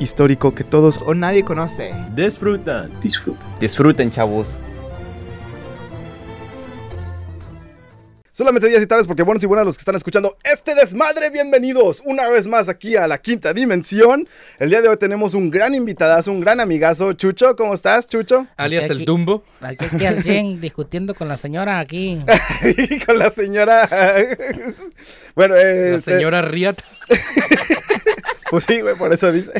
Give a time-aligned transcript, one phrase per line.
[0.00, 1.94] Histórico que todos O nadie conoce.
[2.14, 2.90] disfrutan.
[3.60, 4.58] disfruten, chavos.
[8.32, 12.00] Solamente días y tardes porque buenos y buenas los que están escuchando este desmadre, bienvenidos
[12.06, 14.26] una vez más aquí a la quinta dimensión.
[14.58, 17.12] El día de hoy tenemos un gran invitadazo, un gran amigazo.
[17.12, 18.46] Chucho, ¿cómo estás, Chucho?
[18.56, 19.44] Alias Aquí- el Dumbo.
[19.60, 22.18] Aquí, aquí al 100 discutiendo con la señora aquí.
[23.06, 23.86] Con la señora...
[25.34, 26.80] bueno, eh, La este, señora Riat.
[28.50, 29.52] Pues sí, güey, por eso dice.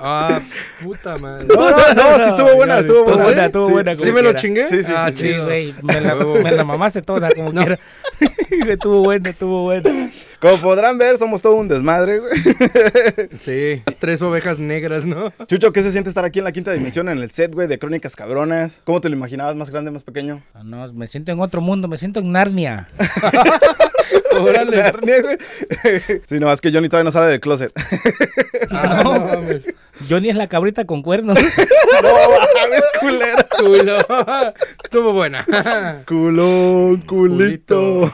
[0.00, 0.40] Ah,
[0.82, 1.46] puta madre.
[1.46, 3.24] No, no, no, sí estuvo buena, estuvo Estuvo buena.
[3.24, 3.96] buena, estuvo Sí, buena.
[3.96, 4.68] ¿Sí me lo chingué?
[4.68, 6.34] Sí, sí, ah, sí, güey, me la, Huevo.
[6.42, 7.78] me la mamaste toda como quiera.
[8.68, 10.10] estuvo buena, estuvo buena.
[10.40, 12.32] Como podrán ver, somos todo un desmadre, güey.
[13.38, 13.80] Sí.
[13.86, 15.32] Las tres ovejas negras, ¿no?
[15.46, 17.78] Chucho, ¿qué se siente estar aquí en la quinta dimensión en el set, güey, de
[17.78, 18.82] Crónicas Cabronas?
[18.84, 19.54] ¿Cómo te lo imaginabas?
[19.54, 20.42] ¿Más grande, más pequeño?
[20.54, 22.88] Ah, No, me siento en otro mundo, me siento en Narnia.
[24.40, 24.76] Órale.
[24.76, 25.36] Narnia, güey.
[26.26, 27.72] Sí, no, es que Johnny todavía no sale del closet.
[28.70, 29.62] Ah, no mames.
[30.08, 31.38] Johnny es la cabrita con cuernos.
[32.02, 32.08] no,
[32.60, 33.46] mames, culero.
[33.58, 33.96] Culo.
[34.82, 35.46] Estuvo buena.
[36.06, 38.10] Culón, culito.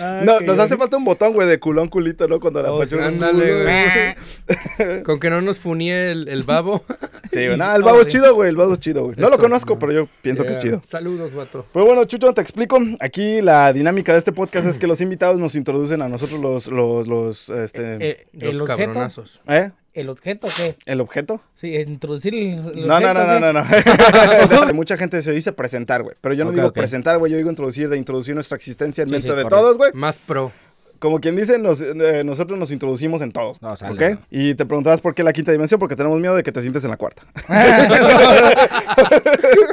[0.00, 2.40] Ay, No, nos hace falta un botón, güey, de culón, culito, ¿no?
[2.40, 5.02] Cuando la Oh, ándale, güey.
[5.02, 6.84] Con que no nos funie el, el babo.
[7.32, 7.56] Sí, güey.
[7.56, 8.48] Nah, el babo es chido, güey.
[8.50, 9.16] El babo es chido, güey.
[9.16, 10.80] No lo conozco, pero yo pienso que es chido.
[10.84, 11.66] Saludos, vato.
[11.72, 12.78] Pero bueno, Chucho, te explico.
[13.00, 16.66] Aquí la dinámica de este podcast es que los invitados nos introducen a nosotros los,
[16.66, 17.96] los, los, este...
[18.00, 19.40] eh, el Los cabronazos.
[19.46, 19.70] ¿Eh?
[19.92, 20.76] ¿El objeto qué?
[20.86, 21.40] ¿El objeto?
[21.54, 22.40] Sí, introducir el,
[22.78, 24.74] el No, no, objeto, no, no, no, no.
[24.74, 26.16] Mucha gente se dice presentar, güey.
[26.20, 27.30] Pero yo no digo presentar, güey.
[27.32, 29.56] Yo digo introducir, de introducir nuestra existencia en Sí, mente sí, de correcto.
[29.56, 29.90] todos, güey.
[29.94, 30.52] Más pro.
[31.00, 33.60] Como quien dice, nos- eh, nosotros nos introducimos en todos.
[33.60, 34.18] No, sale, ¿Ok?
[34.20, 34.26] no.
[34.30, 36.84] Y te preguntarás por qué la quinta dimensión, porque tenemos miedo de que te sientes
[36.84, 37.22] en la cuarta.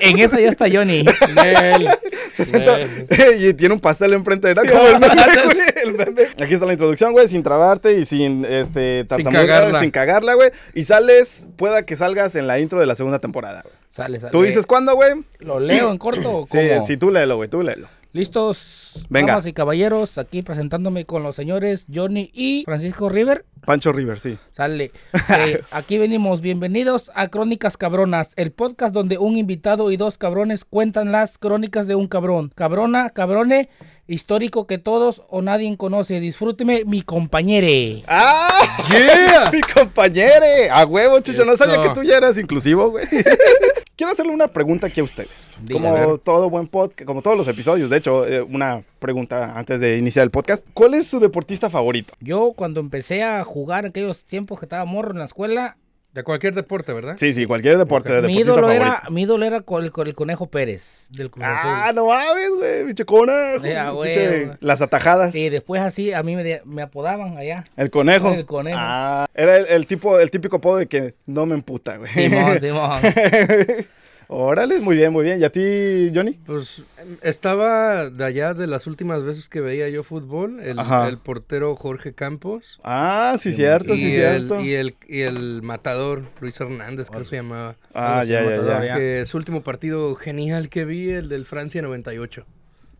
[0.01, 1.03] En esa ya está Johnny.
[1.35, 1.89] Nel.
[2.33, 2.77] Se sienta-
[3.39, 5.15] y tiene un pastel enfrente de la como el meme,
[5.45, 6.21] güey, el meme.
[6.41, 9.79] Aquí está la introducción, güey, sin trabarte y sin este tartamudear, cagarla.
[9.79, 10.51] sin cagarla, güey.
[10.73, 13.73] Y sales, pueda que salgas en la intro de la segunda temporada, güey.
[13.89, 14.31] Sale, sale.
[14.31, 15.13] ¿Tú dices cuándo, güey?
[15.39, 16.85] ¿Lo leo en corto o Sí, cómo?
[16.85, 17.87] sí, tú léelo, güey, tú léelo.
[18.17, 19.33] Listos, Venga.
[19.33, 23.45] damas y caballeros, aquí presentándome con los señores Johnny y Francisco River.
[23.63, 24.39] Pancho River, sí.
[24.53, 24.91] Sale.
[25.37, 30.65] Eh, aquí venimos, bienvenidos a Crónicas Cabronas, el podcast donde un invitado y dos cabrones
[30.65, 32.51] cuentan las crónicas de un cabrón.
[32.55, 33.69] Cabrona, cabrone,
[34.07, 36.19] histórico que todos o nadie conoce.
[36.19, 38.03] Disfrúteme, mi compañere.
[38.07, 38.47] ¡Ah!
[38.89, 39.49] Yeah.
[39.53, 40.69] ¡Mi compañere!
[40.71, 41.45] A huevo, Chucho.
[41.45, 43.05] No sabía que tú ya eras inclusivo, güey.
[43.95, 45.49] Quiero hacerle una pregunta aquí a ustedes.
[45.71, 49.97] Como todo buen podcast, como todos los episodios, de hecho, eh, una pregunta antes de
[49.97, 50.67] iniciar el podcast.
[50.75, 52.13] ¿Cuál es su deportista favorito?
[52.19, 55.77] Yo cuando empecé a jugar en aquellos tiempos que estaba morro en la escuela,
[56.13, 57.15] De cualquier deporte, ¿verdad?
[57.19, 60.15] Sí, sí, cualquier deporte de mi ídolo, era, mi ídolo era con el, con el
[60.15, 61.45] Conejo Pérez del Cruz.
[61.47, 63.63] Ah, no mames, güey, pinche conejo.
[63.63, 64.55] Huevo.
[64.59, 65.35] las atajadas.
[65.35, 67.63] Y después así a mí me, me apodaban allá.
[67.75, 68.33] El conejo.
[68.33, 68.77] El conejo.
[68.79, 72.11] Ah, era el, el tipo, el típico apodo de que no me emputa, güey.
[72.11, 72.99] Simón, Simón.
[74.29, 75.39] Órale, muy bien, muy bien.
[75.39, 76.33] ¿Y a ti, Johnny?
[76.45, 76.83] Pues
[77.21, 80.77] estaba de allá de las últimas veces que veía yo fútbol, el,
[81.19, 82.79] portero Jorge Campos.
[82.83, 84.59] Ah, sí, cierto, y, sí, el, cierto.
[84.59, 87.77] y, el, y el matador, Luis Hernández, creo que se llamaba.
[87.93, 88.85] Ah, ya, ya, ya.
[88.85, 88.95] ya.
[88.95, 92.45] Que su último partido genial que vi, el del Francia 98.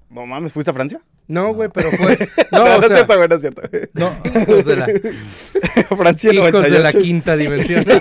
[0.09, 1.01] No mames, ¿fuiste a Francia?
[1.27, 2.17] No, güey, pero fue...
[2.53, 3.61] No, No, o no es sea, cierto, güey, no es cierto.
[3.93, 4.87] no, hijos de la,
[5.97, 6.99] Francia hijos de la 98.
[6.99, 7.85] quinta dimensión.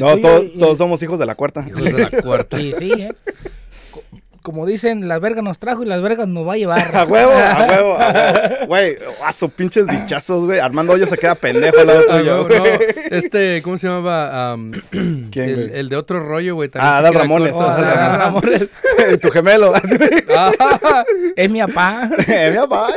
[0.00, 1.64] No, tuyo, to- y- todos somos hijos de la cuarta.
[1.68, 2.60] hijos de la cuarta.
[2.60, 3.12] Y sí, ¿eh?
[4.42, 6.90] Co- Como dicen, las vergas nos trajo y las vergas nos va a llevar.
[6.96, 8.66] A huevo, a huevo, a huevo.
[8.72, 10.58] Güey, a sus pinches dichazos, güey.
[10.60, 12.36] Armando Hoyo se queda pendejo al lado Ah, tuyo.
[12.36, 12.58] no, güey.
[12.58, 12.64] no,
[13.10, 14.52] este, ¿cómo se llamaba?
[14.52, 14.72] Am,
[15.30, 16.70] ¿Quién, el, de otro rollo, güey.
[16.74, 17.52] Ah, se Adal queda Ramones.
[17.54, 18.68] Oh, Ramones.
[19.22, 19.72] tu gemelo.
[20.36, 21.04] Ah,
[21.36, 22.10] Es mi papá.
[22.26, 22.88] Eh, mi papá.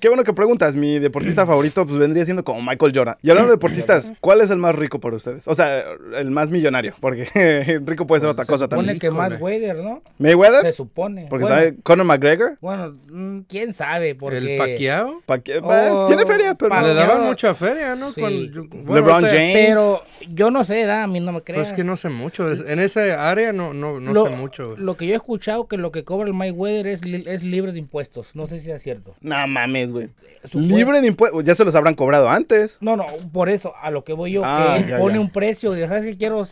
[0.00, 0.74] Qué bueno que preguntas.
[0.76, 3.16] Mi deportista favorito pues vendría siendo como Michael Jordan.
[3.22, 5.46] Y hablando de deportistas, ¿cuál es el más rico para ustedes?
[5.46, 5.82] O sea,
[6.16, 8.98] el más millonario, porque rico puede ser otra Se cosa supone también.
[8.98, 9.30] que Híjole.
[9.30, 10.02] más Wader, ¿no?
[10.18, 11.26] Se Mayweather, supone.
[11.30, 12.58] porque bueno, sabe Conor McGregor.
[12.60, 14.38] bueno, mm, quién sabe, porque...
[14.38, 15.22] el paqueado.
[15.26, 18.12] Pa' que- Oh, tiene feria, pero Le daban mucha feria, ¿no?
[18.12, 18.20] Sí.
[18.20, 19.52] Cuando yo- bueno, LeBron James.
[19.68, 21.68] Pero yo no sé, da, a mí no me creas.
[21.68, 22.50] Pues que no sé mucho.
[22.52, 24.76] es- En esa área no, no, no lo, sé mucho.
[24.76, 27.72] Lo que yo he escuchado que lo que cobra el Mayweather es, li- es libre
[27.72, 28.34] de impuestos.
[28.34, 29.14] No sé si es cierto.
[29.20, 30.08] No mames, güey.
[30.52, 31.44] Libre de impuestos.
[31.44, 32.78] Ya se los habrán cobrado antes.
[32.80, 35.20] No, no, por eso, a lo que voy yo, Ah, que él ya, pone ya.
[35.20, 36.46] un precio, de, ¿sabes que quiero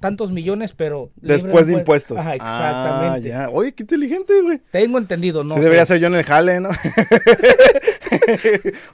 [0.00, 1.10] tantos millones, pero...
[1.16, 2.16] Después de impuestos.
[2.18, 3.28] Ajá, Ah, exactamente.
[3.28, 3.48] ya.
[3.50, 4.60] Oye, qué inteligente, güey.
[4.70, 5.54] Tengo entendido, ¿no?
[5.54, 5.94] sí, debería sé.
[5.94, 6.70] ser yo en el jale, ¿no?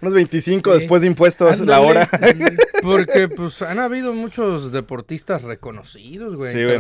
[0.01, 0.79] Unos 25 Sí.
[0.79, 2.09] después de impuestos la hora.
[2.83, 6.53] Porque pues han habido muchos deportistas reconocidos, güey.
[6.53, 6.77] Sí, güey.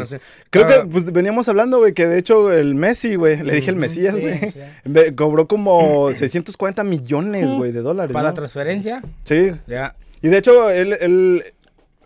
[0.50, 3.70] Creo Ah, que pues veníamos hablando, güey, que de hecho el Messi, güey, le dije
[3.70, 5.14] el Mesías, Sí, güey, sí.
[5.14, 8.12] cobró como 640 millones, güey, de dólares.
[8.12, 8.28] Para ¿no?
[8.30, 9.94] la transferencia, Sí, ya.
[10.22, 11.44] y de hecho él, él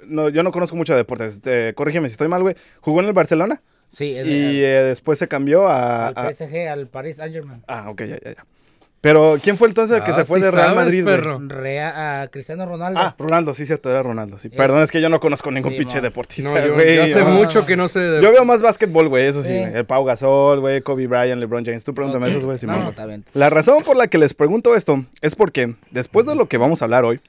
[0.08, 3.06] no, yo no conozco mucho de deportes, este, corrígeme si estoy mal, güey, jugó en
[3.06, 3.60] el Barcelona
[3.92, 6.08] Sí, el- y eh, después se cambió a...
[6.08, 7.62] al a- PSG, al Paris Saint-Germain.
[7.68, 8.44] ah, ok, ya, ya, ya.
[9.00, 11.16] Pero, ¿quién fue entonces el que Ah, se fue sí de Real sabes, Madrid, güey?
[11.16, 11.38] perro.
[11.46, 12.98] Rea- a Cristiano Ronaldo.
[13.00, 14.48] Ah, Ronaldo, sí, cierto, era Ronaldo, sí.
[14.50, 16.96] Es- Perdón, es que yo no conozco ningún Sí, pinche deportista, No, yo, güey.
[16.96, 17.24] yo hace Ah.
[17.24, 18.20] mucho que no sé de...
[18.20, 19.52] Yo veo más básquetbol, güey, eso sí.
[19.52, 21.84] El Pau Gasol, güey, Kobe Bryant, LeBron James.
[21.84, 22.80] Tú pregúntame esos, güey, No, Simón.
[22.82, 23.24] no, está bien.
[23.34, 26.82] La razón por la que les pregunto esto es porque, después de lo que vamos
[26.82, 27.20] a hablar hoy,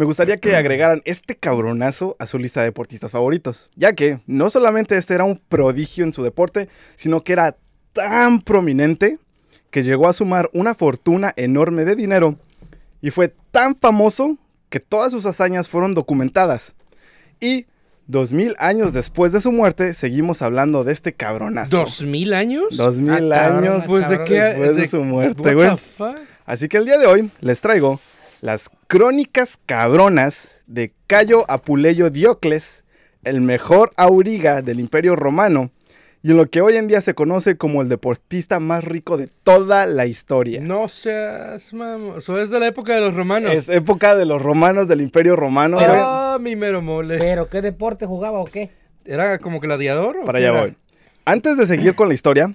[0.00, 3.68] me gustaría que agregaran este cabronazo a su lista de deportistas favoritos.
[3.76, 7.58] Ya que no solamente este era un prodigio en su deporte, sino que era
[7.92, 9.18] tan prominente
[9.70, 12.36] que llegó a sumar una fortuna enorme de dinero
[13.02, 14.38] y fue tan famoso
[14.70, 16.74] que todas sus hazañas fueron documentadas.
[17.38, 17.66] Y
[18.06, 21.76] dos mil años después de su muerte, seguimos hablando de este cabronazo.
[21.76, 22.74] ¿Dos mil años?
[22.78, 25.70] Dos mil Ah, cabrón, años de después de de- su muerte, güey.
[26.46, 28.00] Así que el día de hoy les traigo
[28.42, 32.84] las crónicas cabronas de Cayo Apuleyo Diocles,
[33.24, 35.70] el mejor auriga del Imperio Romano,
[36.22, 39.28] y en lo que hoy en día se conoce como el deportista más rico de
[39.42, 40.60] toda la historia.
[40.60, 42.16] No seas, mamá.
[42.18, 43.52] Eso es de la época de los romanos.
[43.54, 45.76] Es época de los romanos del Imperio Romano.
[45.78, 45.88] güey.
[45.90, 47.16] Ah, mi mero mole.
[47.18, 48.70] ¿Pero qué deporte jugaba o qué?
[49.06, 50.18] ¿Era como gladiador?
[50.18, 50.60] o Para allá era?
[50.60, 50.76] voy.
[51.24, 52.52] Antes de seguir con la historia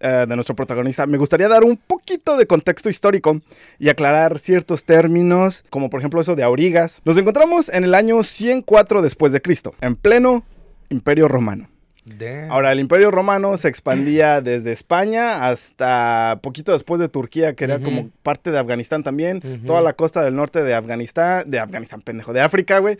[0.00, 3.40] de nuestro protagonista, me gustaría dar un poquito de contexto histórico
[3.78, 7.00] y aclarar ciertos términos, como por ejemplo eso de aurigas.
[7.04, 10.44] Nos encontramos en el año 104 después de Cristo, en pleno
[10.90, 11.68] Imperio Romano.
[12.06, 12.50] Damn.
[12.50, 17.76] Ahora, el Imperio Romano se expandía desde España hasta poquito después de Turquía, que era
[17.76, 17.84] Ujú.
[17.84, 19.66] como parte de Afganistán también, Ujú.
[19.66, 22.96] toda la costa del norte de Afganistán, de Afganistán, pendejo, de África, güey.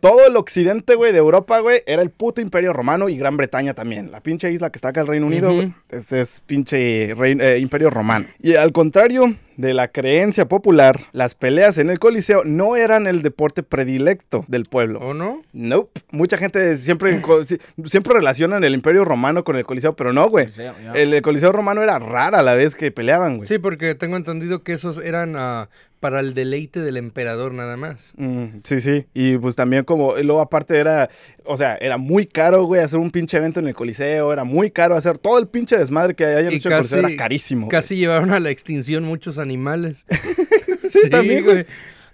[0.00, 3.74] Todo el occidente, güey, de Europa, güey, era el puto Imperio Romano y Gran Bretaña
[3.74, 4.10] también.
[4.10, 7.90] La pinche isla que está acá el Reino Unido, güey, ese es pinche eh, Imperio
[7.90, 8.26] Romano.
[8.40, 13.22] Y al contrario de la creencia popular, las peleas en el Coliseo no eran el
[13.22, 15.00] deporte predilecto del pueblo.
[15.00, 15.42] ¿O no?
[15.52, 16.00] Nope.
[16.12, 17.20] Mucha gente siempre,
[17.86, 18.14] siempre
[18.48, 20.50] relacionan el Imperio Romano con el Coliseo, pero no, güey.
[20.50, 20.62] Sí.
[20.94, 23.46] El, el Coliseo Romano era rara la vez que peleaban, güey.
[23.46, 25.68] Sí, porque tengo entendido que esos eran ah,
[26.00, 28.14] para el deleite del emperador nada más.
[28.16, 29.06] Mm, sí, sí.
[29.14, 31.10] Y pues también como, y luego aparte era,
[31.44, 34.70] o sea, era muy caro, güey, hacer un pinche evento en el Coliseo, era muy
[34.70, 37.66] caro hacer todo el pinche desmadre que hayan Y hecho en el Coliseo, era carísimo.
[37.66, 37.70] güey.
[37.70, 40.06] Casi llevaron a la extinción muchos animales.
[40.88, 41.54] sí, también, güey.
[41.56, 41.66] güey.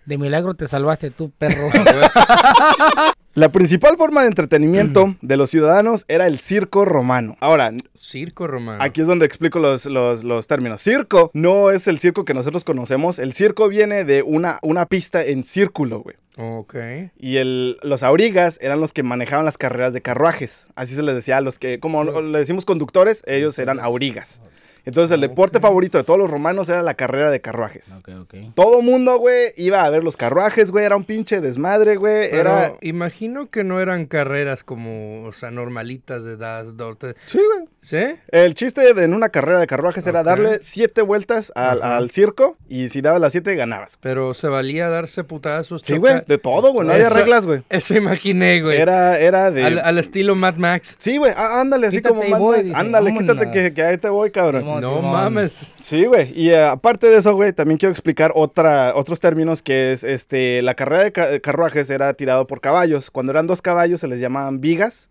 [0.06, 1.68] De milagro te salvaste tú, perro.
[3.34, 7.36] La principal forma de entretenimiento de los ciudadanos era el circo romano.
[7.40, 8.80] Ahora, Circo romano.
[8.82, 10.80] Aquí es donde explico los, los- los términos.
[10.80, 13.18] Circo no es el circo que nosotros conocemos.
[13.18, 16.16] El circo viene de una, una pista en círculo, güey.
[16.36, 16.76] Ok.
[17.18, 20.68] Y el, los aurigas eran los que manejaban las carreras de carruajes.
[20.76, 24.42] Así se les decía a los que, como le decimos conductores, ellos eran aurigas.
[24.84, 27.92] Entonces el deporte favorito de todos los romanos era la carrera de carruajes.
[27.98, 28.34] ok, ok.
[28.54, 30.84] Todo mundo, güey, iba a ver los carruajes, güey.
[30.84, 32.30] Era un pinche desmadre, güey.
[32.30, 32.74] Pero Era...
[32.82, 37.14] imagino que no eran carreras como, o sea, normalitas de das, dos, tres.
[37.26, 37.68] Sí, güey.
[37.80, 37.98] ¿Sí?
[38.28, 42.88] El chiste de en una carrera de carruajes era darle siete vueltas al, circo y
[42.88, 43.98] si dabas las siete ganabas.
[44.00, 45.82] Pero se valía darse putazos.
[45.84, 47.62] Sí, güey, de todo, güey, no había Eso- reglas, güey.
[47.68, 48.78] Eso imaginé, güey.
[48.78, 49.64] Era, era de...
[49.64, 50.96] Al, al estilo Mad Max.
[50.98, 52.28] Sí, güey, ándale, así Quítate como...
[52.28, 52.70] Mad Max.
[52.74, 54.73] ándale, quítate que, que ahí te voy, cabrón.
[54.80, 55.12] No Simón.
[55.12, 55.76] mames.
[55.80, 59.92] Sí, güey, y eh, aparte de eso, güey, también quiero explicar otra, otros términos que
[59.92, 63.10] es, este, la carrera de ca- carruajes era tirado por caballos.
[63.10, 65.08] Cuando eran dos caballos se les llamaban vigas,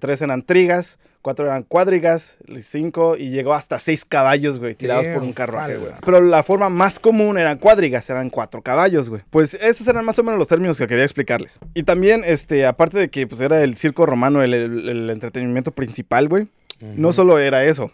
[0.00, 5.22] tres eran trigas, cuatro eran cuadrigas, cinco y llegó hasta seis caballos, güey, tirados por
[5.22, 5.92] un carruaje, güey.
[6.04, 9.22] Pero la forma más común eran cuadrigas, eran cuatro caballos, güey.
[9.30, 11.58] Pues esos eran más o menos los términos que quería explicarles.
[11.74, 15.72] Y también, este, aparte de que pues era el circo romano el, el- el entretenimiento
[15.72, 16.48] principal, güey,
[16.96, 17.90] no solo era eso.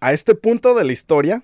[0.00, 1.42] A este punto de la historia,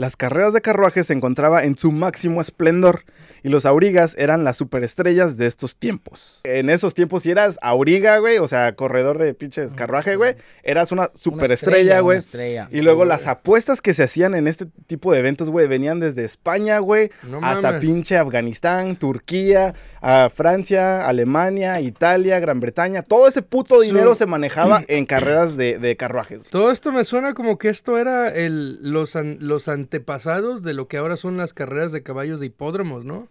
[0.00, 3.04] las carreras de carruajes se encontraba en su máximo esplendor
[3.42, 6.40] y los aurigas eran las superestrellas de estos tiempos.
[6.44, 10.90] En esos tiempos, si eras auriga, güey, o sea, corredor de pinches carruaje, güey, eras
[10.90, 12.22] una superestrella, güey.
[12.70, 16.24] Y luego las apuestas que se hacían en este tipo de eventos, güey, venían desde
[16.24, 17.80] España, güey, No hasta mames.
[17.82, 23.02] pinche Afganistán, Turquía, a Francia, Alemania, Italia, Gran Bretaña.
[23.02, 26.42] Todo ese puto dinero se manejaba en carreras de, de carruajes.
[26.44, 30.96] Todo esto me suena como que esto era el, los, los antepasados de lo que
[30.98, 33.26] ahora son las carreras de caballos de hipódromos, ¿no?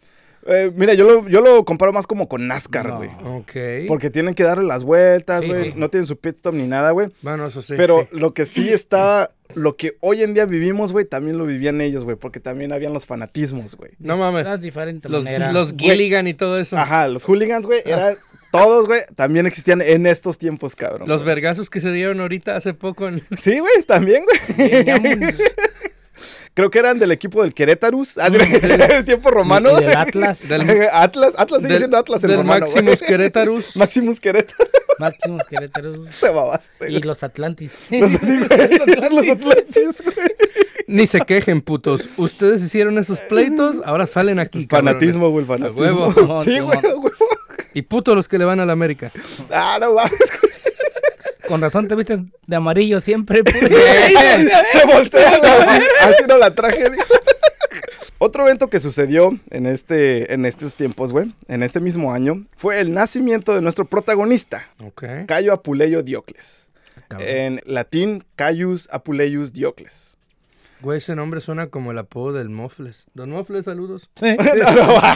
[0.45, 2.97] Eh, mira, yo lo, yo lo comparo más como con NASCAR, No.
[2.97, 3.09] güey.
[3.23, 3.87] Ok.
[3.87, 5.71] Porque tienen que darle las vueltas, güey.
[5.71, 5.73] sí.
[5.77, 7.09] No tienen su pit stop ni nada, güey.
[7.21, 7.73] Bueno, eso sí.
[7.77, 8.17] Pero sí.
[8.17, 12.03] lo que sí está, lo que hoy en día vivimos, güey, también lo vivían ellos,
[12.05, 12.15] güey.
[12.17, 13.91] Porque también habían los fanatismos, güey.
[13.99, 14.45] No mames.
[14.45, 15.53] Las diferentes Los, maneras.
[15.53, 15.73] los.
[15.77, 16.77] Gilligan y todo eso.
[16.77, 18.15] Ajá, los hooligans, güey, eran
[18.51, 21.07] todos, güey, también existían en estos tiempos, cabrón.
[21.07, 23.23] Los vergazos que se dieron ahorita hace poco en...
[23.37, 24.79] Sí, güey, también, güey.
[26.59, 29.77] Creo que eran del equipo del Querétarus, así en el tiempo romano.
[29.77, 30.45] del Atlas.
[30.49, 32.83] Del- Atlas, Atlas sigue del- siendo Atlas en del romano, güey.
[32.83, 33.75] Maximus Querétarus.
[33.77, 34.65] Maximus Querétaro,
[34.99, 35.97] Máximos Querétaros.
[36.19, 36.85] te babaste.
[36.87, 37.01] Y güey.
[37.03, 37.87] los Atlantis.
[37.89, 38.77] Los así, güey,
[39.09, 40.27] los Atlantis, güey.
[40.87, 42.01] Ni se quejen, putos.
[42.17, 44.67] Ustedes hicieron esos pleitos, ahora salen aquí.
[44.69, 45.79] Fanatismo, güey, fanatismo.
[45.81, 46.43] A huevo.
[46.43, 47.11] Sí, güey, a huevo.
[47.73, 49.11] Y putos los que le van a la América.
[49.49, 50.48] Ah, no mames, güey.
[51.49, 53.41] Con razón te viste de amarillo siempre.
[53.47, 56.91] Se voltea, así, así no la traje.
[58.19, 62.79] Otro evento que sucedió en, este, en estos tiempos, güey, en este mismo año, fue
[62.79, 64.67] el nacimiento de nuestro protagonista.
[65.25, 66.69] Cayo Apuleyo Diocles.
[67.07, 67.27] Cabrón.
[67.27, 70.13] En latín, Caius Apuleius Diocles.
[70.81, 73.07] Güey, ese nombre suena como el apodo del Mofles.
[73.15, 74.11] Don Mofles, saludos.
[74.13, 74.37] Sí.
[74.37, 75.15] No, no, va.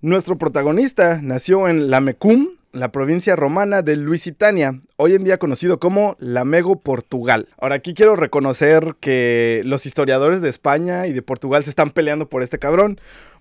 [0.00, 6.16] Nuestro protagonista nació en Lamecum, la provincia romana de Luisitania, hoy en día conocido como
[6.18, 7.48] Lamego, Portugal.
[7.60, 12.28] Ahora aquí quiero reconocer que los historiadores de España y de Portugal se están peleando
[12.28, 12.98] por este cabrón.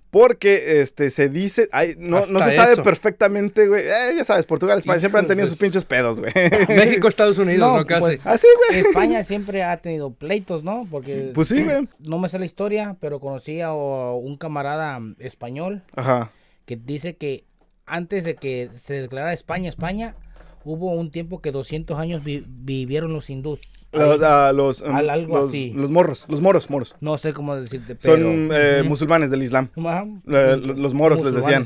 [0.10, 2.84] Porque este se dice, ay, no, se sabe eso.
[2.84, 3.86] perfectamente, güey.
[3.88, 6.34] Eh, ya sabes, Portugal, España siempre han tenido sus su- pinches pedos, güey.
[6.68, 8.02] México, Estados Unidos, No, no, casi.
[8.02, 8.82] pues- Así, güey.
[8.82, 10.86] España siempre ha tenido pleitos, ¿no?
[10.92, 11.88] Porque Pues sí, güey.
[12.00, 16.32] no me sé la historia, pero conocí a un camarada español Ajá.
[16.66, 17.46] que dice que
[17.92, 20.16] antes de que se declarara España, España,
[20.64, 23.60] hubo un tiempo que 200 años vi- vivieron los hindús.
[23.92, 25.74] Los, ah, los, um, algo los- así.
[25.76, 26.96] los morros, los moros, moros.
[27.02, 28.14] No sé cómo decirte, pero...
[28.16, 29.68] Son eh, musulmanes del Islam.
[29.76, 31.66] Eh, lo- los moros les decían.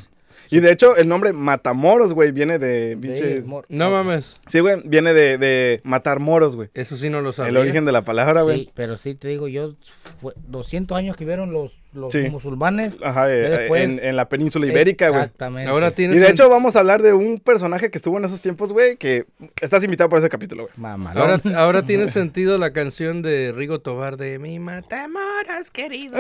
[0.52, 2.96] Y de hecho, el nombre Matamoros, güey, viene de.
[2.96, 4.36] De pinche- No mames.
[4.48, 6.70] Sí, güey, viene de, de matar moros, güey.
[6.74, 7.50] Eso sí no lo sabía.
[7.50, 8.66] El origen de la palabra, güey.
[8.66, 9.74] Sí, pero sí te digo, yo,
[10.22, 12.30] fue 200 años que vieron los, los Sí.
[12.30, 12.96] musulmanes.
[13.04, 15.22] Ajá, eh, después- en, en la península ibérica, güey.
[15.24, 15.70] Exactamente.
[15.70, 16.20] Ahora Y tienes...
[16.20, 18.98] de un- hecho, vamos a hablar de un personaje que estuvo en esos tiempos, güey,
[18.98, 19.26] que
[19.62, 20.74] estás invitado por ese capítulo, güey.
[20.78, 21.18] Mamalón.
[21.22, 26.18] Ahora, ahora tiene sentido la canción de Rigo Tobar de Mi Matamoros, querido.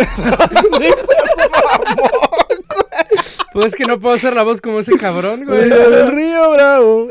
[3.56, 5.64] Pues es que no puedo hacer la voz como ese cabrón, güey.
[5.64, 7.08] El río Bravo.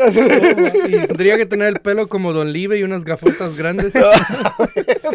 [0.88, 3.94] Y tendría que tener el pelo como Don Live y unas gafotas grandes.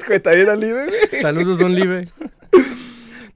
[0.07, 1.21] Güey, también al Ibe, güey.
[1.21, 2.07] Saludos, Don Live.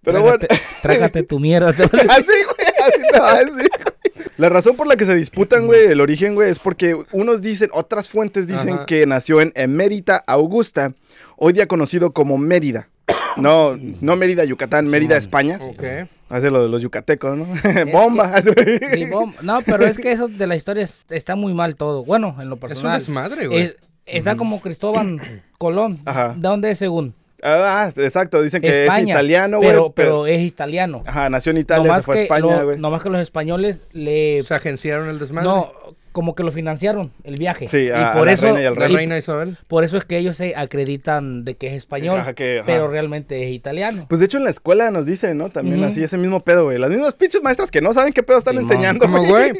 [0.01, 0.39] Pero bueno.
[0.81, 1.69] Trágate, tu mierda.
[1.69, 3.53] Así, güey, así te va a decir.
[3.53, 4.25] güey.
[4.38, 7.69] La razón por la que se disputan, güey, el origen, güey, es porque unos dicen,
[7.73, 8.85] otras fuentes dicen Ajá.
[8.88, 10.93] que nació en Emérita Augusta,
[11.38, 12.89] hoy día conocido como Mérida.
[13.37, 15.59] No, no Mérida, Yucatán, Mérida, España.
[15.61, 15.83] Ok.
[16.29, 17.45] Hace lo de los yucatecos, ¿no?
[17.91, 18.33] Bomba.
[18.41, 22.03] Bom- no, pero es que eso de la historia es- está muy mal todo.
[22.03, 22.99] Bueno, en lo Es un personal.
[22.99, 23.61] desmadre, güey.
[23.61, 25.21] Es- está como Cristóbal
[25.57, 25.99] Colón.
[26.05, 26.29] Ajá.
[26.35, 27.13] ¿De dónde es según?
[27.45, 29.03] Ah, exacto, dicen que España.
[29.03, 29.69] es italiano, güey.
[29.69, 31.03] pero, pero es italiano.
[31.05, 32.79] Ajá, nació en Italia, Nomás se fue a que España, lo- güey.
[32.79, 34.41] nomás que los españoles le...
[34.43, 35.49] Se agenciaron el desmadre.
[35.49, 35.73] No,
[36.13, 37.67] como que lo financiaron el viaje.
[37.67, 38.96] Sí, a- a por la eso, reina y al La rey.
[38.96, 39.58] reina Isabel.
[39.67, 42.65] por eso es que ellos se acreditan de que es español, Ajá, que- ajá.
[42.65, 44.05] pero realmente es italiano.
[44.08, 45.50] Pues de hecho en la escuela nos dicen, ¿no?
[45.50, 46.77] También así, ese mismo pedo, güey.
[46.79, 48.72] Las mismas pinches maestras que no saben qué pedo están Simón.
[48.72, 49.51] enseñando, Como, güey,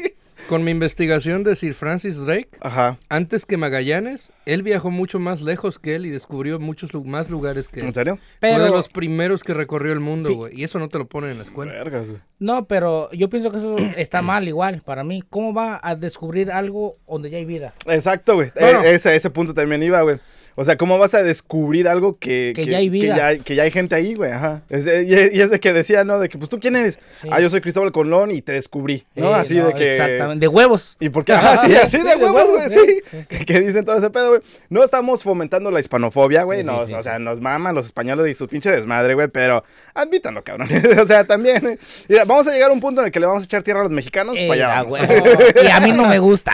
[0.48, 2.98] con mi investigación de Sir Francis Drake, Ajá.
[3.08, 7.30] antes que Magallanes, él viajó mucho más lejos que él y descubrió muchos lu- más
[7.30, 7.86] lugares que él.
[7.86, 8.18] ¿En serio?
[8.40, 10.34] Pero, Fue de los primeros que recorrió el mundo, Sí.
[10.34, 10.60] güey.
[10.60, 11.72] Y eso no te lo ponen en la escuela.
[11.72, 12.20] Vergas, güey.
[12.38, 15.22] no, pero yo pienso que eso está mal igual para mí.
[15.30, 17.74] ¿Cómo va a descubrir algo donde ya hay vida?
[17.86, 18.50] Exacto, güey.
[18.58, 18.82] Bueno.
[18.82, 20.18] Eh, ese, ese punto también iba, güey.
[20.56, 23.14] O sea, ¿cómo vas a descubrir algo que, Que ya hay vida.
[23.14, 24.30] Que ya, que ya hay gente ahí, güey.
[24.32, 24.62] Ajá.
[24.68, 26.18] Es, eh, y, y es de que decía, ¿no?
[26.20, 26.98] De que, pues, ¿tú quién eres?
[27.22, 27.28] Sí.
[27.30, 29.30] Ah, yo soy Cristóbal Colón y te descubrí, ¿no?
[29.30, 29.90] Eh, así no, de que...
[29.92, 30.96] Exactamente, de huevos.
[31.00, 31.32] ¿Y por qué?
[31.34, 33.00] Ajá, sí, así Sí, de huevos, güey, sí.
[33.10, 33.16] sí.
[33.28, 34.40] Que, que dicen todo ese pedo, güey.
[34.68, 36.62] No estamos fomentando la hispanofobia, güey.
[36.62, 39.28] Nos- o sea, nos maman los españoles y su pinche desmadre, güey.
[39.28, 40.68] Pero admítanlo, cabrón.
[41.02, 41.66] o sea, también.
[41.66, 41.78] eh.
[42.08, 43.80] Mira, vamos a llegar a un punto en el que le vamos a echar tierra
[43.80, 44.36] a los mexicanos.
[44.38, 45.00] Eh, para allá a vamos.
[45.00, 45.26] huevo.
[45.64, 46.52] y a mí no me gusta.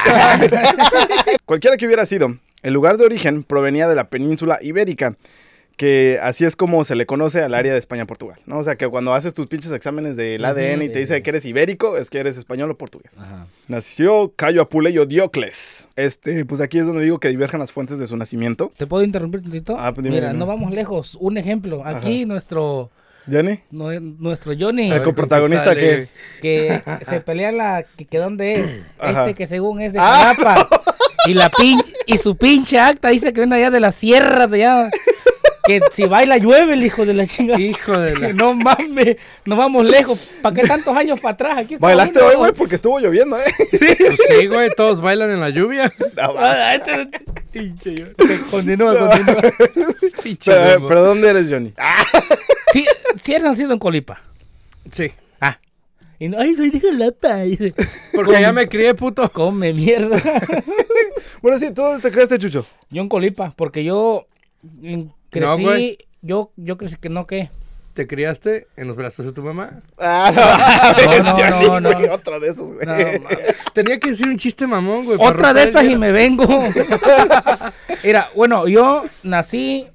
[1.44, 5.16] Cualquiera que hubiera sido, el lugar de origen provenía de la península ibérica,
[5.76, 8.58] que así es como se le conoce al área de España-Portugal, ¿no?
[8.58, 11.46] O sea, que cuando haces tus pinches exámenes del ADN y te dice que eres
[11.46, 13.14] ibérico, es que eres español o portugués.
[13.18, 13.46] Ajá.
[13.66, 15.88] Nació Cayo Apuleyo Diocles.
[15.96, 18.70] Este, pues aquí es donde digo que divergen las fuentes de su nacimiento.
[18.76, 19.76] ¿Te puedo interrumpir un tantito?
[19.78, 20.38] Ah, pues dime, Mira, dime.
[20.38, 21.16] no vamos lejos.
[21.18, 21.82] Un ejemplo.
[21.86, 22.90] Aquí nuestro
[23.26, 26.08] nue- nuestro Johnny, El coprotagonista ¿cuánto que...
[26.42, 28.96] que se pelea la que, que dónde es.
[29.02, 30.34] Este que según es de Ah.
[30.36, 30.68] Jalapa.
[31.26, 34.64] Y la pin y su pinche acta dice que viene allá de la sierra de
[34.64, 34.90] allá.
[35.64, 37.60] que si baila llueve el hijo de la chingada.
[37.60, 38.32] Hijo de la...
[38.32, 40.28] No mames, nos vamos lejos.
[40.42, 41.52] ¿Para qué tantos años para atrás?
[41.58, 43.44] Aquí estamos Bailaste hoy, güey, porque estuvo lloviendo, ¿eh?
[43.70, 45.92] Pues sí, güey, todos bailan en la lluvia.
[46.18, 47.10] Ah, este-
[47.52, 48.06] pinche yo.
[48.50, 49.42] Continúa, continúa.
[50.22, 51.72] Pinche Pero, ¿dónde eres, Johnny?
[52.72, 52.84] Sí,
[53.20, 54.20] sí eres nacido en Colipa.
[54.90, 55.12] Sí.
[56.20, 57.36] Y no, ay, soy de Jalapa.
[57.42, 57.74] Dice,
[58.14, 59.28] porque ya me crié, puto.
[59.30, 60.20] Come mierda.
[61.42, 62.66] Bueno, sí, ¿tú dónde te creaste, Chucho?
[62.90, 64.26] Yo en Colipa, porque yo
[65.30, 65.46] crecí.
[65.46, 65.96] No, güey.
[66.20, 67.48] yo, yo crecí que no, ¿qué?
[67.94, 69.80] ¿Te criaste en los brazos de tu mamá?
[69.98, 70.30] Ah,
[71.24, 71.92] No, no, no, no.
[71.98, 72.84] güey, Otro de esos, güey.
[72.86, 73.56] No, mames.
[73.72, 75.16] Tenía que decir un chiste mamón, güey.
[75.16, 75.98] para Otra de el esas y hielo.
[76.00, 76.46] me vengo.
[78.04, 79.88] Mira, bueno, yo nací,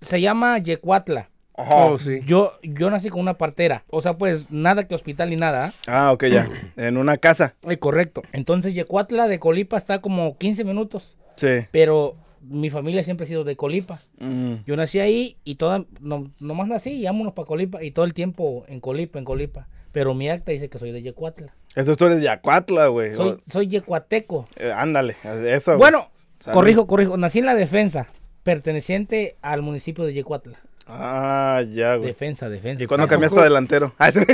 [0.00, 1.30] se llama Yecuatla.
[1.56, 1.74] Ajá.
[1.86, 2.20] Oh, sí.
[2.26, 3.84] Yo, yo nací con una partera.
[3.88, 5.72] O sea, pues nada que hospital ni nada.
[5.86, 6.48] Ah, ok, ya.
[6.76, 7.54] En una casa.
[7.64, 7.72] ¿ah?
[7.72, 8.22] Eh, correcto.
[8.32, 11.16] Entonces, Yecuatla de Colipa está como 15 minutos.
[11.36, 11.66] Sí.
[11.70, 13.98] Pero mi familia siempre ha sido de Colipa.
[14.18, 14.54] Mm.
[14.66, 17.82] Yo nací ahí y toda, no, nomás nací y vámonos para Colipa.
[17.82, 19.68] Y todo el tiempo en Colipa, en Colipa.
[19.92, 21.54] Pero mi acta dice que soy de Yecuatla.
[21.70, 23.14] Entonces tú eres de Acuatla, güey.
[23.14, 24.48] Soy, soy yecuateco.
[24.56, 25.72] Eh, ándale, eso.
[25.72, 25.78] güey.
[25.78, 26.54] Bueno, Salud.
[26.54, 27.16] corrijo, corrijo.
[27.18, 28.08] Nací en la defensa,
[28.42, 30.58] perteneciente al municipio de Yecuatla.
[30.88, 32.08] Ah, ya, güey.
[32.08, 32.84] Defensa, defensa.
[32.84, 33.14] ¿Y cuándo ¿sabes?
[33.14, 33.92] cambiaste a delantero?
[33.98, 34.20] Ah, sí.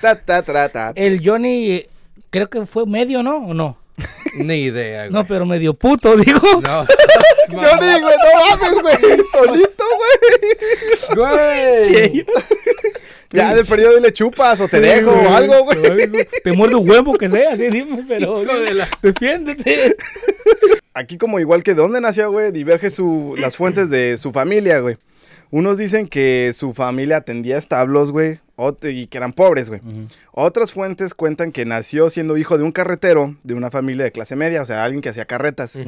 [0.00, 0.92] ta, ta, tra, ta.
[0.94, 1.84] El Johnny,
[2.30, 3.38] creo que fue medio, ¿no?
[3.38, 3.76] ¿O no?
[4.36, 5.12] Ni idea, güey.
[5.12, 6.40] No, pero medio puto, digo.
[6.62, 8.96] No, Yo digo, no mames, güey.
[9.32, 9.84] Solito,
[11.16, 11.16] güey.
[11.16, 12.26] güey.
[13.32, 13.38] Sí.
[13.38, 16.08] Ya de perdido dile chupas o te dejo o algo, güey.
[16.44, 19.96] Te muerde un huevo que sea, así dime, pero Hijo de la- defiéndete.
[20.94, 24.78] Aquí como igual que de dónde nació, güey, diverge su, las fuentes de su familia,
[24.80, 24.98] güey.
[25.50, 29.80] Unos dicen que su familia atendía establos, güey, ot- y que eran pobres, güey.
[30.32, 34.36] Otras fuentes cuentan que nació siendo hijo de un carretero de una familia de clase
[34.36, 35.78] media, o sea, alguien que hacía carretas.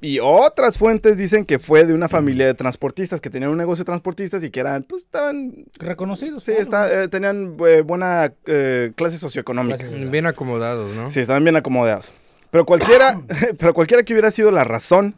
[0.00, 3.82] Y otras fuentes dicen que fue de una familia de transportistas, que tenían un negocio
[3.82, 6.38] de transportistas y que eran, pues, estaban, Reconocido.
[6.38, 9.78] sí, está- eh, tenían eh, buena eh, clase socioeconómica.
[9.78, 11.10] Clase Bien acomodados, ¿no?
[11.10, 12.12] Sí, estaban bien acomodados.
[12.52, 13.20] Pero cualquiera,
[13.58, 15.16] pero cualquiera que hubiera sido la razón,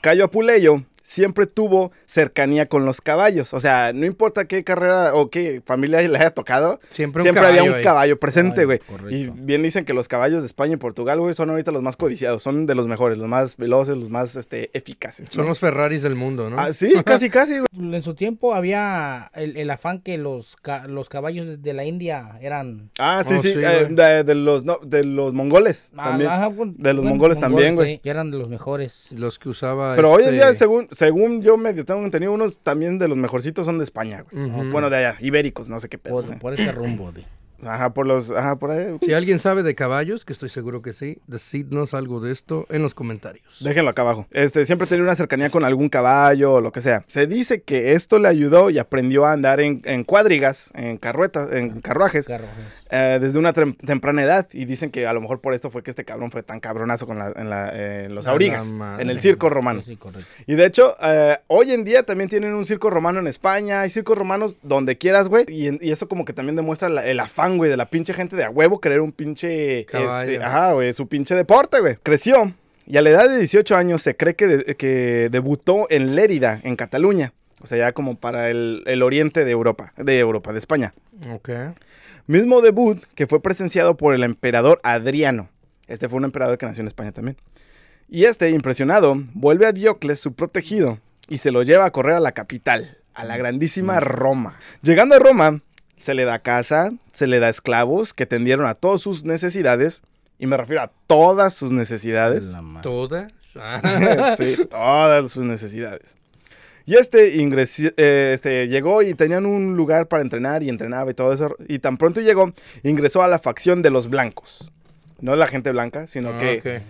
[0.00, 3.54] Cayo Apuleyo siempre tuvo cercanía con los caballos.
[3.54, 7.46] O sea, no importa qué carrera o qué familia le haya tocado, Siempre un siempre
[7.46, 7.84] había un ahí.
[7.84, 8.80] caballo presente, güey.
[8.80, 9.10] correcto.
[9.14, 11.96] Y bien dicen que los caballos de España y Portugal, güey, son ahorita los más
[11.96, 15.28] codiciados, son de los mejores, los más veloces, los más este, eficaces.
[15.28, 15.48] Son ¿no?
[15.50, 16.58] los Ferraris del mundo, ¿no?
[16.58, 17.94] Ah, sí, casi, casi, güey.
[17.94, 22.38] En su tiempo había el, el afán que los, ca- los caballos de- la India
[22.40, 22.90] eran...
[22.98, 26.30] Ah, sí, Oh, sí, sí, eh, de, de los, no, de los mongoles también.
[26.32, 27.94] Ah, bueno, De los bueno, mongoles también, güey.
[27.96, 29.06] sí, que eran de los mejores.
[29.10, 29.94] Los que usaba.
[29.96, 33.16] Pero hoy en este, día, según, según yo medio tengo entendido, unos también de los
[33.16, 34.48] mejorcitos son de España, güey.
[34.70, 36.14] Bueno, de allá, ibéricos, no sé qué pedo.
[36.22, 37.12] Por, por ese rumbo.
[37.12, 37.24] de-
[37.64, 38.96] Ajá, por los, ajá, por ahí.
[39.02, 42.82] Si alguien sabe de caballos, que estoy seguro que sí, decidnos algo de esto en
[42.82, 43.62] los comentarios.
[43.62, 44.26] Déjenlo acá abajo.
[44.30, 47.04] Este, siempre tenía una cercanía con algún caballo o lo que sea.
[47.06, 51.52] Se dice que esto le ayudó y aprendió a andar en, en cuadrigas, en carruetas,
[51.52, 52.26] en carruajes,
[52.90, 54.48] eh, desde una temprana edad.
[54.52, 57.06] Y dicen que a lo mejor por esto fue que este cabrón fue tan cabronazo
[57.06, 58.66] con la, en, la, eh, los la aurigas,
[58.98, 59.82] en el circo romano.
[59.82, 59.98] Sí.
[60.46, 63.80] Y de hecho, eh, hoy en día también tienen un circo romano en España.
[63.82, 65.44] Hay circos romanos donde quieras, güey.
[65.48, 68.44] Y, eso como que también demuestra la- el afán, güey, de la pinche gente de
[68.44, 69.84] a huevo querer un pinche...
[69.86, 70.30] Caballo.
[70.32, 71.96] Este, ajá, güey, su pinche deporte, güey.
[72.02, 72.54] Creció.
[72.86, 76.60] Y a la edad de 18 años se cree que, de- que debutó en Lérida,
[76.64, 77.32] en Cataluña.
[77.62, 80.92] O sea, ya como para el, el oriente de Europa, de Europa, de España.
[81.30, 81.48] Ok.
[82.26, 85.48] Mismo debut que fue presenciado por el emperador Adriano.
[85.86, 87.36] Este fue un emperador que nació en España también.
[88.08, 92.20] Y este, impresionado, vuelve a Diocles, su protegido, y se lo lleva a correr a
[92.20, 94.58] la capital, a la grandísima Roma.
[94.82, 95.60] Llegando a Roma,
[95.98, 100.02] se le da casa, se le da esclavos que tendieron a todas sus necesidades,
[100.38, 102.52] y me refiero a todas sus necesidades.
[102.82, 103.32] ¿Todas?
[103.56, 104.34] Ah.
[104.38, 106.16] sí, todas sus necesidades.
[106.86, 111.14] Y este, ingresó- eh, este llegó y tenían un lugar para entrenar y entrenaba y
[111.14, 111.56] todo eso.
[111.68, 112.52] Y tan pronto llegó,
[112.82, 114.70] ingresó a la facción de los blancos.
[115.20, 116.82] No la gente blanca, sino Ah, que.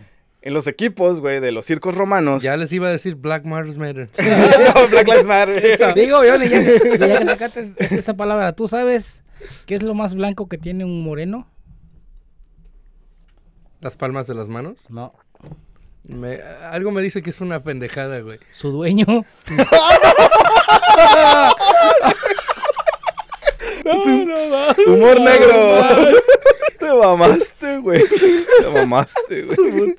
[0.47, 2.43] En los equipos, güey, de los circos romanos.
[2.43, 4.09] Ya les iba a decir Black Lives Matter.
[4.91, 5.95] Black Lives Matter.
[5.95, 6.61] Digo, Johnny, ya,
[6.99, 9.23] ya que sacaste es- esa palabra, ¿tú sabes
[9.65, 11.49] qué es lo más blanco que tiene un moreno?
[13.81, 14.85] Las palmas de las manos.
[14.91, 15.15] No,
[16.07, 18.39] Me- algo me dice que es una pendejada, güey.
[18.53, 19.07] su dueño.
[24.87, 25.55] Humor negro.
[26.85, 28.05] Te mamaste, güey.
[28.61, 29.97] Te mamaste, güey.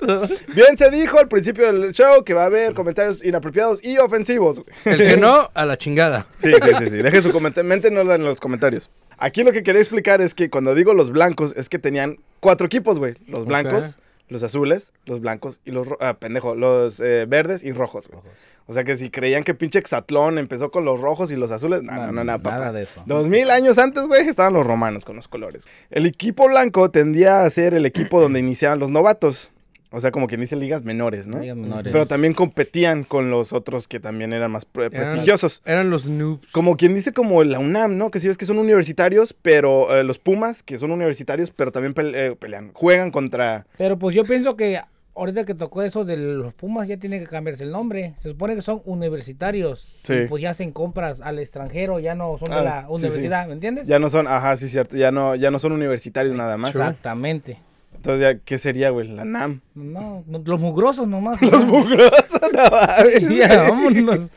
[0.54, 4.60] Bien se dijo al principio del show que va a haber comentarios inapropiados y ofensivos,
[4.60, 4.68] güey.
[4.86, 6.28] El que no, a la chingada.
[6.38, 6.98] Sí, sí, sí, sí.
[6.98, 7.68] Dejen su comentario.
[7.68, 8.92] Méntenoslo en los comentarios.
[9.18, 12.68] Aquí lo que quería explicar es que cuando digo los blancos es que tenían cuatro
[12.68, 13.16] equipos, güey.
[13.28, 18.08] Los blancos, los azules, los blancos y los ah, pendejo, los eh, verdes y rojos,
[18.08, 18.22] güey.
[18.68, 21.84] O sea que si creían que pinche Exatlón empezó con los rojos y los azules,
[21.84, 22.58] no, no, no, no, papá.
[22.58, 23.04] Nada de eso.
[23.06, 25.66] Dos mil años antes, güey, estaban los romanos con los colores.
[25.92, 29.52] El equipo blanco tendía a ser el equipo donde iniciaban los novatos.
[29.96, 31.40] O sea, como quien dice ligas menores, ¿no?
[31.40, 31.92] Ligas menores.
[31.92, 35.62] Pero también competían con los otros que también eran más pre- Eran- prestigiosos.
[35.66, 36.52] Eran los noobs.
[36.52, 38.12] Como quien dice como la UNAM, ¿no?
[38.12, 41.94] Que sí ves que son universitarios, pero eh, los Pumas, que son universitarios, pero también
[41.94, 43.66] pele- eh, pelean, juegan contra...
[43.78, 44.82] Pero pues yo pienso que
[45.18, 48.16] ahorita que tocó eso de los Pumas ya tiene que cambiarse el nombre.
[48.18, 49.96] Se supone que son universitarios.
[50.04, 50.14] Sí.
[50.14, 52.94] Y pues ya hacen compras al extranjero, ya no son Ah, de la sí, sí.
[53.06, 53.88] universidad, ¿me entiendes?
[53.88, 56.76] Ya no son, ajá, sí, cierto, ya no, ya no son universitarios nada más.
[56.76, 57.60] Exactamente.
[58.06, 59.08] Entonces, ya, ¿qué sería, güey?
[59.08, 59.62] La NAM.
[59.74, 61.42] No, no, los mugrosos nomás.
[61.52, 63.30] Los mugrosos, no.
[63.36, 64.30] Ya, vámonos.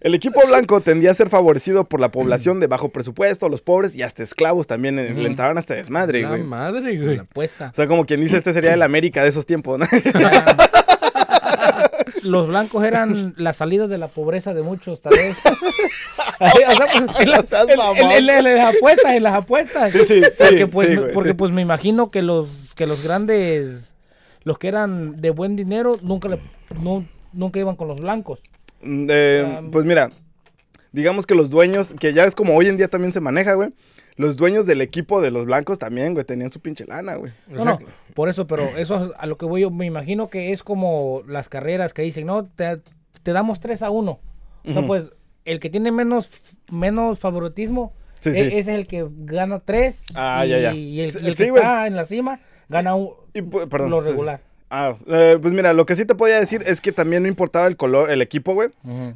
[0.00, 3.94] El equipo blanco tendía a ser favorecido por la población de bajo presupuesto, los pobres
[3.96, 6.44] y hasta esclavos también eh, le entraban hasta desmadre, La güey.
[6.44, 7.16] madre, güey.
[7.16, 7.70] La apuesta.
[7.72, 9.86] O sea, como quien dice, este sería el América de esos tiempos, ¿no?
[12.22, 15.38] Los blancos eran la salida de la pobreza de muchos, tal vez.
[17.18, 19.92] en, las apuestas, en las apuestas.
[19.92, 23.92] Sí, sí, sí, Porque, pues, güey, porque pues me imagino que los, que los grandes,
[24.44, 26.40] los que eran de buen dinero, nunca, le,
[26.80, 28.40] no- nunca iban con los blancos.
[28.82, 30.10] Mm, eh, pues mira,
[30.92, 33.70] digamos que los dueños, que ya es como hoy en día también se maneja, güey.
[34.16, 37.32] Los dueños del equipo de los blancos también, güey, tenían su pinche lana, güey.
[37.48, 37.78] No, no,
[38.14, 41.22] por eso, pero eso es a lo que voy yo, me imagino que es como
[41.28, 42.80] las carreras que dicen, no, te,
[43.22, 44.10] te damos 3 a 1.
[44.68, 45.10] O sea, pues
[45.44, 46.30] el que tiene menos,
[46.70, 48.56] menos favoritismo, Sí, e- sí.
[48.56, 50.06] es el que gana 3.
[50.14, 50.72] Ah, y, ya, ya.
[50.74, 51.62] Y el, Sí, y el sí, que güey.
[51.62, 54.12] está en la cima gana un, Y, perdón, lo sí, sí.
[54.12, 54.40] regular.
[54.68, 57.68] Ah, eh, pues mira, lo que sí te podía decir es que también no importaba
[57.68, 58.70] el color, el equipo, güey.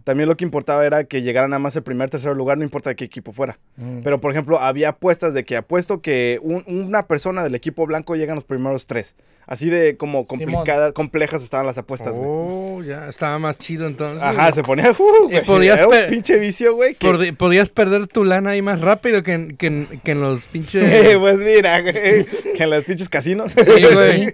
[0.05, 2.91] También lo que importaba era que llegaran nada más el primer, tercer lugar, no importa
[2.91, 3.59] de qué equipo fuera.
[4.05, 8.15] Pero, por ejemplo, había apuestas de que apuesto que un- una persona del equipo blanco
[8.15, 9.17] llega en los primeros tres.
[9.47, 12.29] Así de como complicadas, complejas estaban las apuestas, güey.
[12.31, 14.23] Oh, ya, estaba más chido entonces.
[14.23, 14.93] Ajá, se ponía.
[14.93, 14.95] uh,
[15.29, 16.95] güey, podías era un pinche vicio, güey.
[16.95, 20.45] que- podías perder tu lana ahí más rápido que en, que en, que en los
[20.45, 21.17] pinches...
[21.19, 22.25] pues mira, güey,
[22.57, 23.51] que en los pinches casinos.
[23.51, 24.33] Sí, güey.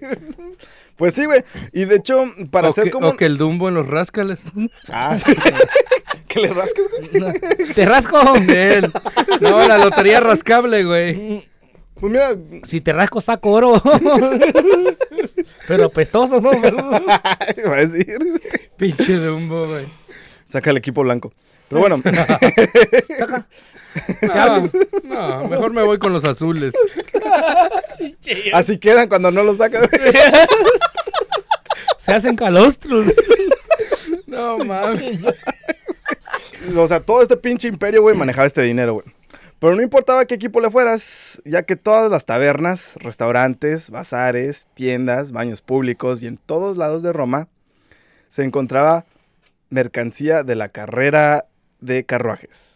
[0.96, 1.44] Pues sí, güey.
[1.72, 3.08] Y de hecho, para o, hacer que, como.
[3.08, 4.44] o que el Dumbo en los rascales.
[4.88, 5.34] Ah, sí.
[6.28, 7.20] que le rasques, güey.
[7.20, 7.32] No,
[7.74, 8.18] Te rasco.
[8.48, 8.90] Él.
[9.40, 11.48] No, la lotería rascable, güey.
[12.00, 13.82] Pues mira, Si te rasco, saco oro.
[15.68, 16.50] Pero apestoso, ¿no?
[16.50, 18.18] va a decir.
[18.76, 19.86] Pinche Dumbo, güey.
[20.46, 21.32] Saca el equipo blanco.
[21.68, 22.02] Pero bueno,
[23.18, 23.46] Saca.
[24.22, 24.70] No,
[25.04, 26.74] no, mejor me voy con los azules.
[28.52, 29.88] así quedan cuando no lo sacan.
[31.98, 33.06] Se hacen calostros.
[34.26, 35.20] No mames.
[36.76, 39.06] O sea, todo este pinche imperio, güey, manejaba este dinero, güey.
[39.58, 45.32] Pero no importaba qué equipo le fueras, ya que todas las tabernas, restaurantes, bazares, tiendas,
[45.32, 47.48] baños públicos y en todos lados de Roma
[48.28, 49.06] se encontraba
[49.70, 51.46] mercancía de la carrera
[51.80, 52.75] de carruajes.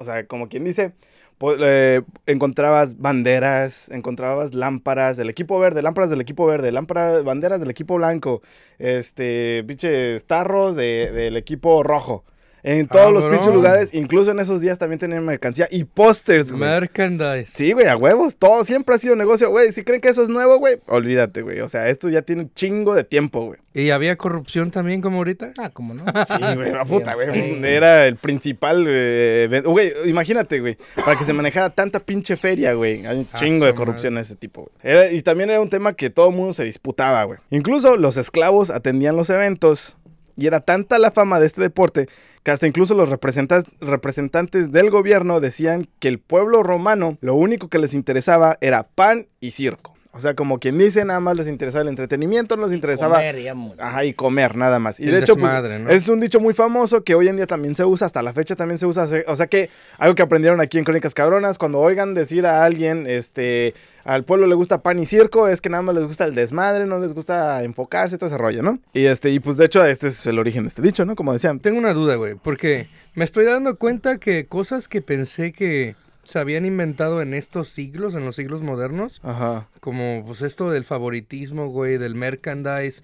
[0.00, 0.92] O sea, como quien dice,
[1.38, 7.60] po- eh, encontrabas banderas, encontrabas lámparas del equipo verde, lámparas del equipo verde, lámparas, banderas
[7.60, 8.42] del equipo blanco,
[8.78, 12.24] este, pinches tarros de- del equipo rojo.
[12.62, 16.60] En todos los pinches lugares, incluso en esos días también tenían mercancía y pósters, güey.
[16.60, 17.50] Merchandise.
[17.52, 18.36] Sí, güey, a huevos.
[18.36, 19.72] Todo siempre ha sido negocio, güey.
[19.72, 21.60] Si creen que eso es nuevo, güey, olvídate, güey.
[21.60, 23.58] O sea, esto ya tiene un chingo de tiempo, güey.
[23.74, 25.52] ¿Y había corrupción también como ahorita?
[25.58, 26.04] Ah, ¿cómo no?
[26.26, 27.64] Sí, güey, la puta, güey.
[27.64, 28.84] Era el principal.
[28.88, 29.70] eh, evento.
[29.70, 30.76] Güey, imagínate, güey.
[31.04, 33.06] Para que se manejara tanta pinche feria, güey.
[33.06, 35.16] Hay un Ah, chingo de corrupción en ese tipo, güey.
[35.16, 37.38] Y también era un tema que todo el mundo se disputaba, güey.
[37.50, 39.96] Incluso los esclavos atendían los eventos.
[40.38, 42.08] Y era tanta la fama de este deporte
[42.44, 47.80] que hasta incluso los representantes del gobierno decían que el pueblo romano lo único que
[47.80, 49.97] les interesaba era pan y circo.
[50.18, 53.40] O sea, como quien dice, nada más les interesaba el entretenimiento, no les interesaba Comer,
[53.40, 54.98] ya, mu- Ajá, y comer, nada más.
[54.98, 55.88] Y El de hecho, pues, desmadre, ¿no?
[55.90, 58.56] es un dicho muy famoso que hoy en día también se usa, hasta la fecha
[58.56, 59.06] también se usa.
[59.28, 63.06] O sea que algo que aprendieron aquí en Crónicas Cabronas, cuando oigan decir a alguien,
[63.06, 66.34] este, al pueblo le gusta pan y circo, es que nada más les gusta el
[66.34, 68.80] desmadre, no les gusta enfocarse, todo ese rollo, ¿no?
[68.92, 71.14] Y este, y pues de hecho, este es el origen de este dicho, ¿no?
[71.14, 71.60] Como decían.
[71.60, 75.94] Tengo una duda, güey, porque me estoy dando cuenta que cosas que pensé que
[76.28, 79.66] se habían inventado en estos siglos, en los siglos modernos, Ajá.
[79.80, 83.02] como pues esto del favoritismo, güey, del merchandise.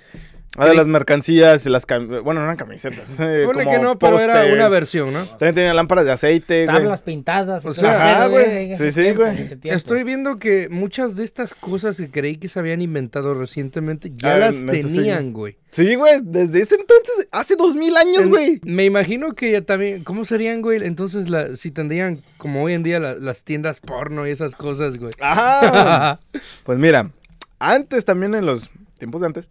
[0.57, 3.11] Ah, de las mercancías y las cam- bueno, no eran camisetas.
[3.21, 5.25] eh, que no, pero era una versión, ¿no?
[5.25, 6.77] También tenían lámparas de aceite, güey.
[6.77, 7.65] Tablas pintadas.
[7.67, 8.75] O sea, ajá, güey.
[8.75, 9.59] Sí, sí, tiempo, güey.
[9.65, 14.35] Estoy viendo que muchas de estas cosas que creí que se habían inventado recientemente ya
[14.35, 15.57] Ah, las este tenían, güey.
[15.71, 18.61] Sí, güey, desde ese entonces, hace dos mil años, En- güey.
[18.65, 20.85] Me imagino que ya también, ¿cómo serían, güey?
[20.85, 24.97] Entonces, la, si tendrían, como hoy en día, la- las tiendas porno y esas cosas,
[24.99, 25.13] güey.
[25.21, 26.21] Ajá.
[26.65, 27.11] Pues mira,
[27.59, 29.49] antes también en los tiempos de antes,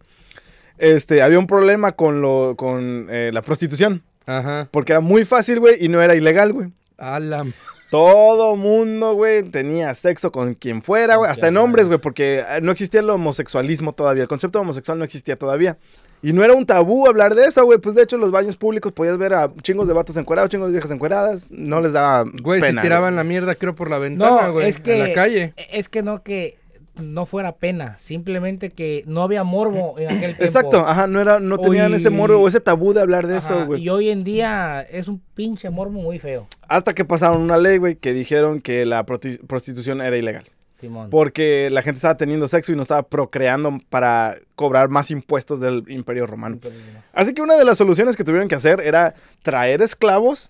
[0.78, 4.02] este, había un problema con, lo, con eh, la prostitución.
[4.26, 4.68] Ajá.
[4.70, 6.68] Porque era muy fácil, güey, y no era ilegal, güey.
[6.98, 7.44] A la...
[7.90, 11.30] Todo mundo, güey, tenía sexo con quien fuera, güey.
[11.30, 14.22] Hasta en hombres, güey, porque eh, no existía el homosexualismo todavía.
[14.22, 15.78] El concepto de homosexual no existía todavía.
[16.20, 17.78] Y no era un tabú hablar de eso, güey.
[17.78, 20.68] Pues de hecho, en los baños públicos podías ver a chingos de vatos encuerados, chingos
[20.68, 21.46] de viejas encueradas.
[21.50, 24.68] No les daba Güey, se tiraban la mierda, creo, por la ventana, No, güey.
[24.70, 25.54] es que En la calle.
[25.70, 26.58] Es que no que
[27.02, 30.44] no fuera pena, simplemente que no había morbo en aquel tiempo.
[30.44, 31.96] Exacto, ajá, no, era, no tenían Uy.
[31.96, 33.82] ese morbo o ese tabú de hablar de Ajá, eso, güey.
[33.82, 37.78] Y hoy en día es un pinche morbo muy feo, Hasta que pasaron una ley,
[37.78, 40.44] güey, que dijeron que la prostitución era ilegal.
[40.80, 41.08] Simón.
[41.10, 45.84] Porque la gente estaba teniendo sexo y no estaba procreando para cobrar más impuestos del
[45.88, 46.58] imperio romano.
[47.12, 50.48] Así que una de las soluciones que tuvieron que hacer era traer esclavos.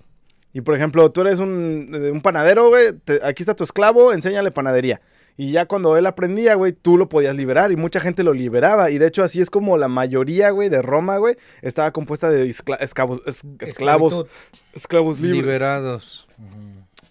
[0.52, 2.86] Y por ejemplo, tú eres un, eh, un panadero, güey.
[3.22, 5.00] Aquí está tu esclavo, enséñale panadería.
[5.36, 7.72] Y ya cuando él aprendía, güey, tú lo podías liberar.
[7.72, 8.90] Y mucha gente lo liberaba.
[8.90, 12.46] Y de hecho, así es como la mayoría, güey, de Roma, güey, estaba compuesta de
[12.48, 14.26] escla- esclavos, es- esclavos,
[14.74, 15.40] esclavos libres.
[15.42, 16.28] Liberados.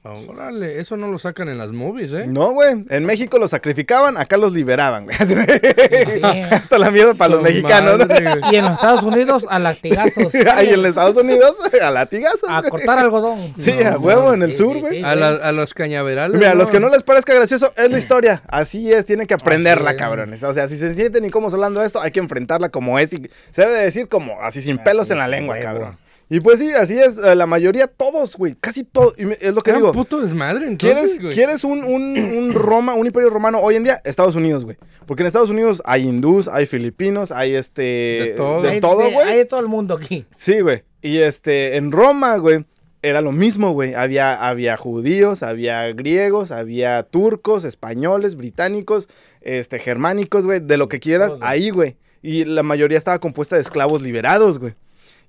[0.05, 2.25] Órale, eso no lo sacan en las movies, ¿eh?
[2.27, 2.83] No, güey.
[2.89, 5.15] En México los sacrificaban, acá los liberaban, güey.
[5.23, 6.21] Sí.
[6.51, 8.05] Hasta la mierda para los mexicanos, ¿no?
[8.51, 10.35] Y en los Estados Unidos a latigazos.
[10.55, 12.49] Ahí en los Estados Unidos, a latigazos.
[12.49, 13.39] A cortar algodón.
[13.57, 14.99] Sí, a huevo, en el Sí, sur, sí, güey.
[14.99, 16.37] sí, A, los cañaverales.
[16.37, 18.41] Mira, a los que no les parezca gracioso, es la historia.
[18.47, 19.97] Así es, tienen que aprenderla, es.
[19.97, 20.43] cabrones.
[20.43, 23.13] O sea, si se sienten incómodos hablando de esto, hay que enfrentarla como es.
[23.13, 25.65] Y se debe de decir como así, sin pelos en la lengua, huevo.
[25.65, 25.97] cabrón.
[26.29, 27.17] Y pues sí, así es.
[27.17, 28.55] eh, La mayoría, todos, güey.
[28.59, 29.13] Casi todos.
[29.17, 29.89] Es lo que Era digo.
[29.89, 31.33] un puto desmadre, entonces, ¿Quieres, güey.
[31.35, 34.01] ¿quieres un, un, un Roma, un imperio romano hoy en día?
[34.03, 34.77] Estados Unidos, güey.
[35.05, 37.81] Porque en Estados Unidos hay hindús, hay filipinos, hay este...
[37.81, 38.61] De todo.
[38.61, 39.27] De todo, güey.
[39.27, 40.25] Hay de todo el mundo aquí.
[40.31, 40.83] Sí, güey.
[41.01, 42.65] Y este, en Roma, güey,
[43.01, 43.93] era lo mismo, güey.
[43.93, 49.09] Había, había judíos, había griegos, había turcos, españoles, británicos,
[49.41, 51.97] este, germánicos, güey, de lo que quieras, ahí, güey.
[52.21, 54.75] Y la mayoría estaba compuesta de esclavos liberados, güey.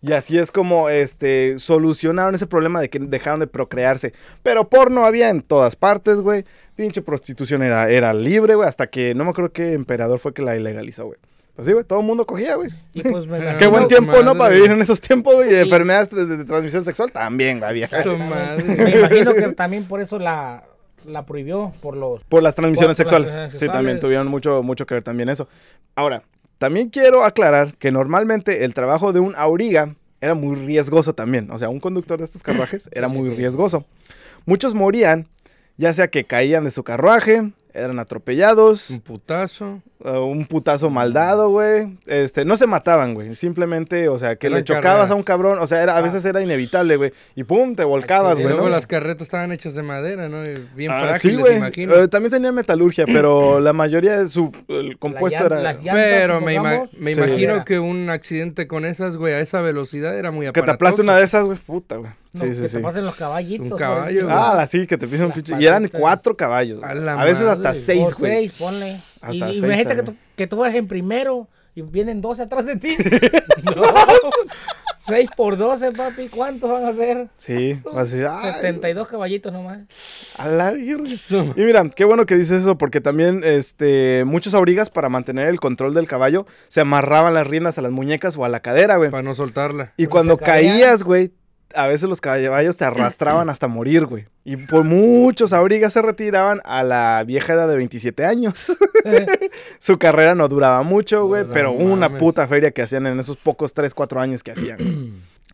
[0.06, 4.12] Y así es como este solucionaron ese problema de que dejaron de procrearse.
[4.42, 6.44] Pero porno había en todas partes, güey.
[6.76, 8.68] Pinche prostitución era, era libre, güey.
[8.68, 11.18] Hasta que no me acuerdo qué emperador fue que la ilegalizó, güey.
[11.54, 12.68] Pues sí, güey, todo el mundo cogía, güey.
[12.92, 14.36] Y pues me Qué buen tiempo, ¿no?
[14.36, 15.48] Para vivir en esos tiempos, güey.
[15.48, 17.70] Y de enfermedades de, de transmisión sexual también, güey.
[17.70, 17.86] había.
[17.86, 18.62] Su madre.
[18.64, 20.64] Me imagino que también por eso la,
[21.06, 22.24] la prohibió, por los...
[22.24, 23.32] Por las transmisiones Por- por las sexuales.
[23.32, 25.48] transmisiones Sí, también tuvieron mucho, mucho que ver también eso.
[25.94, 26.24] Ahora,
[26.64, 31.50] también quiero aclarar que normalmente el trabajo de un auriga era muy riesgoso también.
[31.50, 33.84] O sea, un conductor de estos carruajes era muy riesgoso.
[34.46, 35.28] Muchos morían,
[35.76, 39.82] ya sea que caían de su carruaje, eran atropellados, Un putazo.
[40.04, 41.96] Uh, un putazo maldado, güey.
[42.06, 43.34] Este, no se mataban, güey.
[43.34, 45.10] Simplemente, o sea, que le chocabas carreras.
[45.10, 47.12] a un cabrón, o sea, era, a veces era inevitable, güey.
[47.34, 48.54] Y pum, te volcabas, Y güey.
[48.54, 48.72] luego ¿no?
[48.74, 50.42] las carretas estaban hechas de madera, ¿no?
[50.42, 51.56] Y Bien Ah, frágiles, sí, güey.
[51.56, 51.94] imagino.
[51.94, 55.94] Eh, también tenía metalurgia, pero la mayoría de su el compuesto la era las llantas,
[55.94, 57.20] Pero me, ima- supongamos, me Sí.
[57.20, 60.74] imagino que un accidente con esas, güey, a esa velocidad era muy que te aparatoso.
[60.74, 61.58] aplaste una de esas, güey.
[61.58, 62.10] Puta, güey.
[62.34, 62.78] No, Sí, que sí, te sí.
[62.78, 63.70] pasen los caballitos.
[63.70, 64.34] Un caballo, güey.
[64.36, 65.54] Ah, sí, que te pisan un pinche.
[65.60, 66.82] Y eran cuatro caballos.
[66.82, 68.32] A A, veces hasta seis, güey.
[68.32, 68.96] seis, ponle.
[69.24, 72.76] Hasta y, imagínate que tú, que tú vas en primero y vienen 12 atrás de
[72.76, 72.96] ti.
[75.06, 76.28] 6 por 12, papi.
[76.28, 77.28] ¿Cuántos van a ser?
[77.36, 79.80] Sí, vas a ay, 72 caballitos nomás.
[80.38, 81.52] A la virgen.
[81.56, 85.60] Y mira, qué bueno que dices eso, porque también este, muchos aurigas para mantener el
[85.60, 89.10] control del caballo se amarraban las riendas a las muñecas o a la cadera, güey.
[89.10, 89.92] Para no soltarla.
[89.98, 91.32] Y Porque cuando caías, güey,
[91.74, 94.26] a veces los caballos te arrastraban hasta morir, güey.
[94.44, 98.72] Y por muchos aurigas se retiraban a la vieja edad de 27 años.
[99.78, 102.20] Su carrera no duraba mucho, güey, No pero una mames.
[102.20, 104.78] puta feria que hacían en esos pocos 3, 4 años que hacían.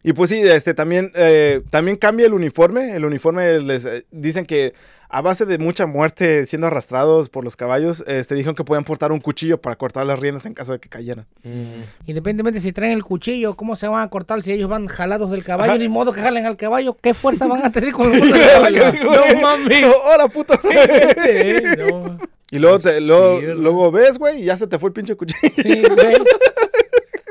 [0.02, 2.94] y pues sí, este también, eh, también cambia el uniforme.
[2.94, 4.74] El uniforme les eh, dicen que
[5.12, 9.11] a base de mucha muerte siendo arrastrados por los caballos, este, dijeron que podían portar
[9.11, 11.27] un cuchillo para cortar las riendas en caso de que cayeran.
[11.42, 12.07] Mm.
[12.07, 15.42] Independientemente si traen el cuchillo, ¿cómo se van a cortar si ellos van jalados del
[15.42, 15.73] caballo?
[15.73, 15.79] Ajá.
[15.79, 16.96] Ni modo que jalen al caballo.
[17.01, 18.92] ¿Qué fuerza van a tener con los del caballo?
[19.03, 19.85] no mames.
[20.05, 20.55] ¡Ahora, puto!
[20.62, 22.18] No.
[22.53, 25.16] Y luego, te, Sí, luego, luego ves, güey, y ya se te fue el pinche
[25.16, 25.53] cuchillo.
[25.57, 26.16] Sí, güey.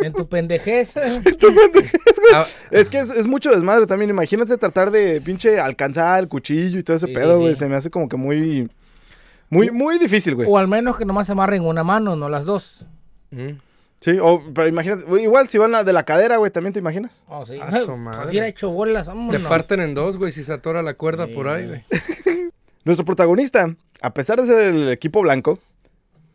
[0.02, 0.94] En tu pendejez.
[2.32, 4.12] Ah, es que es, es mucho desmadre también.
[4.12, 7.54] Imagínate tratar de pinche alcanzar el cuchillo y todo ese Sí, pedo, sí, güey.
[7.56, 7.60] sí.
[7.60, 8.70] Se me hace como que muy.
[9.50, 10.48] Muy, muy difícil, güey.
[10.48, 12.86] O al menos que nomás se amarren una mano, no las dos.
[13.32, 13.48] mm.
[14.02, 15.04] Sí, o, pero imagínate.
[15.04, 17.24] güey, Igual si van a- de la cadera, güey, también te imaginas.
[17.28, 17.58] Oh, sí.
[17.60, 18.28] A su madre.
[18.28, 19.06] Así era hecho bolas.
[19.06, 19.42] Te vámonos.
[19.42, 21.84] parten en dos, güey, si se atora la cuerda Sí, por ahí, güey.
[22.26, 22.50] güey.
[22.86, 25.58] Nuestro protagonista, a pesar de ser el equipo blanco,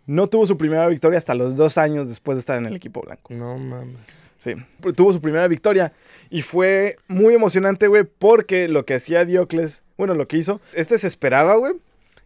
[0.06, 3.00] no tuvo su primera victoria hasta los dos años después de estar en el equipo
[3.00, 3.32] blanco.
[3.32, 3.96] No mames.
[4.38, 4.54] Sí,
[4.94, 5.94] tuvo su primera victoria
[6.28, 10.98] y fue muy emocionante, güey, porque lo que hacía Diocles, bueno, lo que hizo, este
[10.98, 11.74] se esperaba, güey,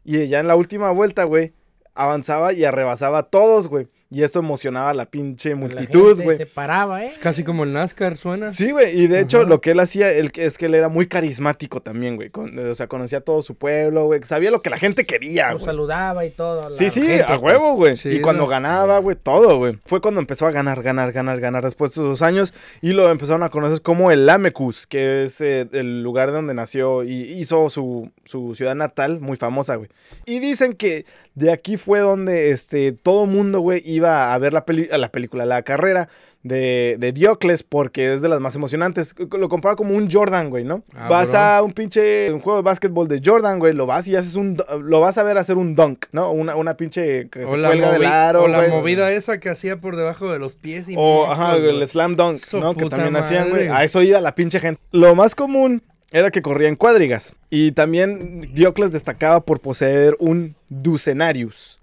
[0.04, 1.52] y ya en la última vuelta, güey,
[1.94, 3.86] avanzaba y arrebasaba a todos, güey.
[4.10, 6.38] Y esto emocionaba a la pinche multitud, güey.
[6.38, 7.06] Se paraba, ¿eh?
[7.08, 8.50] Es casi como el NASCAR suena.
[8.50, 11.06] Sí, güey, y de hecho lo que él hacía él- es que él era muy
[11.08, 12.30] carismático también, güey.
[12.70, 14.22] O sea, conocía a todo su pueblo, güey.
[14.22, 15.66] Sabía lo que la gente quería, Lo güey.
[15.66, 16.74] saludaba y todo.
[16.74, 17.42] Sí, sí, gente, a pues.
[17.42, 17.98] huevo, güey.
[17.98, 18.48] Sí, y cuando no.
[18.48, 19.78] ganaba, güey, todo, güey.
[19.84, 22.54] Fue cuando empezó a ganar, ganar, ganar, ganar después de esos años.
[22.80, 27.04] Y lo empezaron a conocer como el Lamecus, que es eh, el lugar donde nació
[27.04, 29.90] y hizo su, su ciudad natal muy famosa, güey.
[30.24, 34.64] Y dicen que de aquí fue donde este, todo mundo, güey, iba a ver la,
[34.64, 36.08] peli- la película, la carrera.
[36.44, 39.12] De, de Diocles, porque es de las más emocionantes.
[39.36, 40.84] Lo compara como un Jordan, güey, ¿no?
[40.94, 41.40] Ah, vas bro.
[41.40, 44.56] a un pinche un juego de básquetbol de Jordan, güey, lo vas y haces un.
[44.80, 46.30] Lo vas a ver hacer un dunk, ¿no?
[46.30, 48.70] Una, una pinche que O se cuelga del aro, o la güey.
[48.70, 51.68] movida esa que hacía por debajo de los pies y O, ajá, güey.
[51.70, 52.72] el slam dunk, ¿no?
[52.76, 53.66] Que también hacían, güey.
[53.66, 54.80] A eso iba la pinche gente.
[54.92, 55.82] Lo más común
[56.12, 57.34] era que corría en cuadrigas.
[57.50, 61.77] Y también Diocles destacaba por poseer un Ducenarius.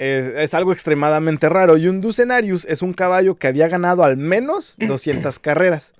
[0.00, 1.76] Es, es algo extremadamente raro.
[1.76, 5.92] Y un Ducenarius es un caballo que había ganado al menos 200 carreras.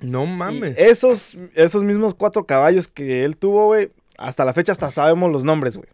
[0.00, 0.74] No Y mames.
[0.76, 5.44] esos, esos mismos cuatro caballos que él tuvo, güey, hasta la fecha hasta sabemos los
[5.44, 5.88] nombres, güey.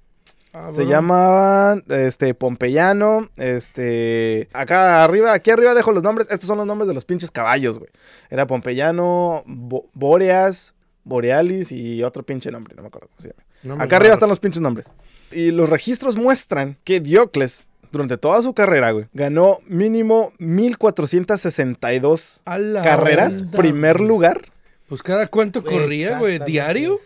[0.53, 6.59] Ah, Se llamaban, este, Pompeyano, este, acá arriba, aquí arriba dejo los nombres, estos son
[6.59, 7.91] los nombres de los pinches caballos, güey.
[8.31, 13.43] Era Pompeyano, Bo- Boreas, Borealis y otro pinche nombre, no me acuerdo cómo se llama.
[13.79, 14.87] No Acá arriba están los pinches nombres.
[15.35, 22.59] Y los registros muestran que Diocles, durante toda su carrera, güey, ganó mínimo 1462 A
[22.59, 24.09] la carreras, onda, primer güey.
[24.09, 24.43] lugar.
[24.89, 27.01] Pues cada cuánto corría, güey, diario.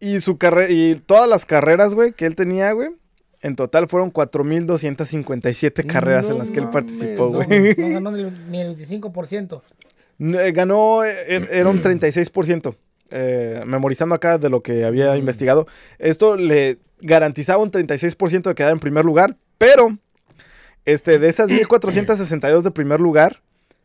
[0.00, 2.90] Y su carrera y todas las carreras, güey, que él tenía, güey,
[3.42, 7.74] en total fueron 4257 carreras No en las que él participó, No, güey.
[7.76, 9.60] no ganó ni el, ni el 25%.
[10.18, 12.74] No, eh, Ganó eh, er- era un 36%.
[13.10, 15.18] Eh, memorizando acá de lo que había Mm.
[15.18, 15.66] investigado.
[15.98, 19.96] Esto le garantizaba un 36% de quedar en primer lugar, pero
[20.84, 23.42] este de esas 1462 de primer lugar,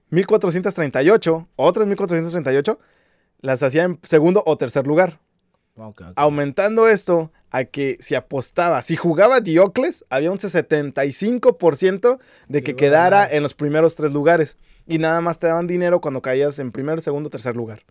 [0.09, 2.79] 1438, otras 1438
[3.39, 5.19] las hacía en segundo o tercer lugar.
[5.75, 6.03] Ok.
[6.17, 13.25] aumentando esto a que si apostaba, si jugaba Diocles, había un 75% de que quedara
[13.29, 14.57] en los primeros tres lugares.
[14.85, 17.81] Y nada más te daban dinero cuando caías en primer, segundo, tercer lugar.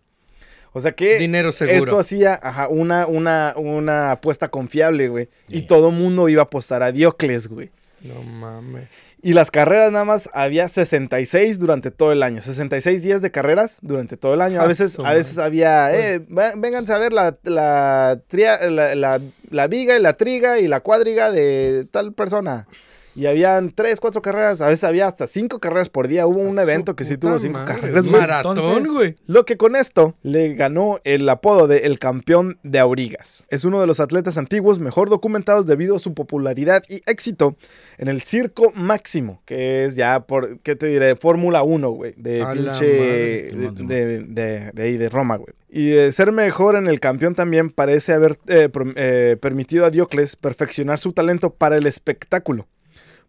[0.73, 1.77] O sea que Dinero seguro.
[1.77, 5.29] esto hacía ajá, una, una, una apuesta confiable, güey.
[5.47, 7.69] Y todo mundo iba a apostar a Diocles, güey.
[8.01, 8.89] No mames.
[9.21, 12.41] Y las carreras nada más había 66 durante todo el año.
[12.41, 14.59] 66 días de carreras durante todo el año.
[14.59, 19.21] A veces, a veces había, eh, va- vénganse a ver la, la, tria- la, la-
[19.49, 22.67] la viga y la triga y la cuadriga de tal persona.
[23.15, 24.61] Y habían tres, cuatro carreras.
[24.61, 26.25] A veces había hasta cinco carreras por día.
[26.25, 28.19] Hubo un evento que sí tuvo cinco madre, carreras, güey.
[28.21, 29.15] Maratón, güey.
[29.27, 33.43] Lo que con esto le ganó el apodo de el campeón de Aurigas.
[33.49, 37.55] Es uno de los atletas antiguos mejor documentados debido a su popularidad y éxito
[37.99, 41.15] en el circo máximo, que es ya por, ¿qué te diré?
[41.15, 45.53] Fórmula 1, güey, de A pinche, de, de, de- de ahí, de Roma, güey.
[45.69, 50.35] Y eh, ser mejor en el campeón también parece haber eh, eh, permitido a Diocles
[50.35, 52.67] perfeccionar su talento para el espectáculo.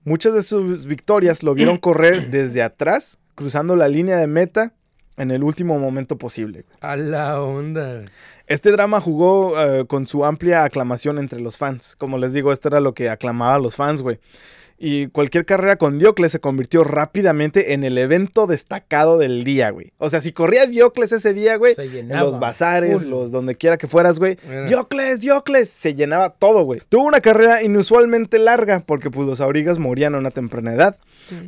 [0.05, 4.75] Muchas de sus victorias lo vieron correr desde atrás, cruzando la línea de meta
[5.17, 6.65] en el último momento posible.
[6.81, 8.01] A la onda.
[8.47, 11.97] Este drama jugó eh, con su amplia aclamación entre los fans.
[11.97, 14.19] Como les digo, esto era lo que aclamaba a los fans, güey.
[14.77, 19.93] Y cualquier carrera con Diocles se convirtió rápidamente en el evento destacado del día, güey.
[19.99, 22.23] O sea, si corría Diocles ese día, güey, Se en llenaba.
[22.23, 24.37] los bazares, los donde quiera que fueras, güey.
[24.67, 26.81] Diocles, Diocles, se llenaba todo, güey.
[26.89, 30.99] Tuvo una carrera inusualmente larga porque pues los aurigas morían a una temprana edad.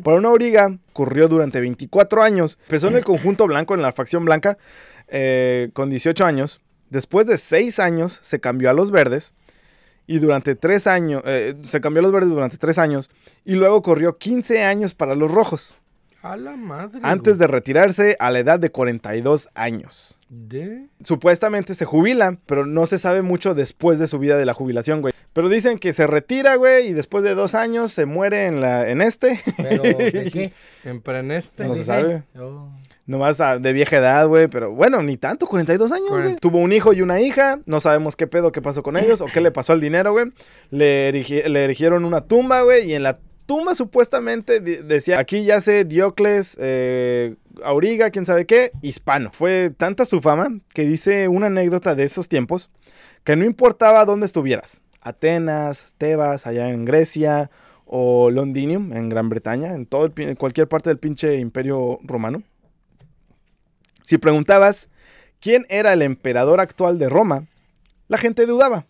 [0.04, 2.58] Para una auriga, corrió durante 24 años.
[2.62, 4.56] Empezó en el conjunto blanco, en la facción blanca,
[5.08, 6.60] eh, con 18 años.
[6.90, 9.32] Después de 6 años, se cambió a los verdes.
[10.06, 13.10] Y durante 3 años, eh, se cambió a los verdes durante 3 años.
[13.44, 15.74] Y luego corrió 15 años para los rojos.
[16.22, 16.98] A la madre.
[17.04, 20.18] Antes de retirarse a la edad de 42 años.
[20.28, 20.86] de.
[21.04, 25.02] Supuestamente se jubila, pero no se sabe mucho después de su vida de la jubilación,
[25.02, 25.14] güey.
[25.32, 28.88] Pero dicen que se retira, güey, y después de dos años se muere en, la,
[28.88, 29.40] en este.
[29.56, 30.52] ¿Pero de qué?
[30.84, 31.64] Empreneste.
[31.64, 32.22] No se Dice, sabe.
[32.40, 32.70] oh,
[33.06, 36.36] Nomás de vieja edad, güey, pero bueno, ni tanto, 42 años, güey.
[36.40, 39.26] Tuvo un hijo y una hija, no sabemos qué pedo, qué pasó con ellos o
[39.26, 40.26] qué le pasó al dinero, güey.
[40.70, 45.84] Le, erigi- le erigieron una tumba, güey, y en la tumba supuestamente decía, aquí yace
[45.84, 49.30] Diocles, eh, Auriga, quién sabe qué, hispano.
[49.32, 52.70] Fue tanta su fama que dice una anécdota de esos tiempos
[53.22, 57.50] que no importaba dónde estuvieras, Atenas, Tebas, allá en Grecia,
[57.84, 62.42] o Londinium, en Gran Bretaña, en, todo el en cualquier parte del pinche imperio romano.
[64.06, 64.88] Si preguntabas
[65.40, 67.46] quién era el emperador actual de Roma,
[68.06, 68.86] la gente dudaba.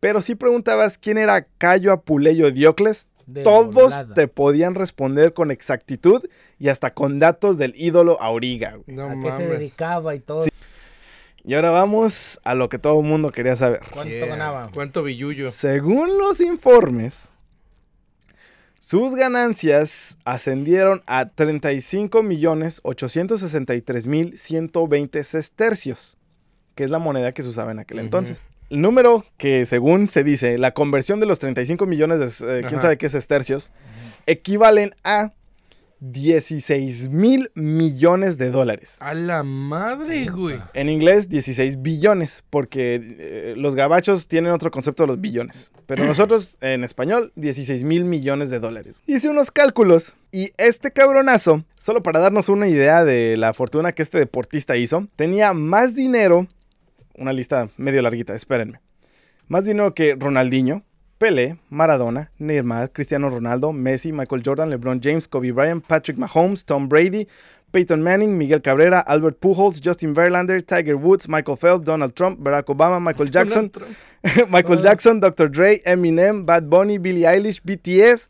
[0.00, 4.14] Pero si preguntabas quién era Cayo Apuleyo Diocles, De todos volada.
[4.14, 6.24] te podían responder con exactitud
[6.58, 8.76] y hasta con datos del ídolo Auriga.
[8.76, 8.96] güey.
[8.96, 10.46] No ¿A qué se dedicaba y todo?
[11.44, 13.80] Y ahora vamos a lo que todo el mundo quería saber.
[13.92, 14.26] ¿Cuánto Yeah.
[14.26, 14.70] ganaba?
[14.72, 15.50] ¿Cuánto billuyo?
[15.50, 17.28] Según los informes,
[18.92, 26.18] sus ganancias ascendieron a 35 millones 863 mil 120 sestercios,
[26.74, 28.42] que es la moneda que se usaba en aquel entonces.
[28.68, 32.74] El número que, según se dice, la conversión de los 35 millones de, eh, quién
[32.74, 32.82] Ajá.
[32.82, 33.70] sabe qué sestercios,
[34.26, 35.32] equivalen a
[36.04, 38.96] 16 mil millones de dólares.
[38.98, 40.58] A la madre, güey.
[40.74, 45.70] En inglés, 16 billones, porque eh, los gabachos tienen otro concepto de los billones.
[45.86, 49.00] Pero nosotros, en español, 16 mil millones de dólares.
[49.06, 54.02] Hice unos cálculos y este cabronazo, solo para darnos una idea de la fortuna que
[54.02, 56.48] este deportista hizo, tenía más dinero,
[57.14, 58.80] una lista medio larguita, espérenme,
[59.46, 60.82] más dinero que Ronaldinho,
[61.22, 66.88] Pelé, Maradona, Neymar, Cristiano Ronaldo, Messi, Michael Jordan, LeBron James, Kobe Bryant, Patrick Mahomes, Tom
[66.88, 67.28] Brady,
[67.70, 72.64] Peyton Manning, Miguel Cabrera, Albert Pujols, Justin Verlander, Tiger Woods, Michael Phelps, Donald Trump, Barack
[72.64, 73.70] Obama, Michael Jackson.
[74.48, 75.46] Michael Jackson, Dr.
[75.46, 78.26] Dre, Eminem, Bad Bunny, Billie Eilish, BTS,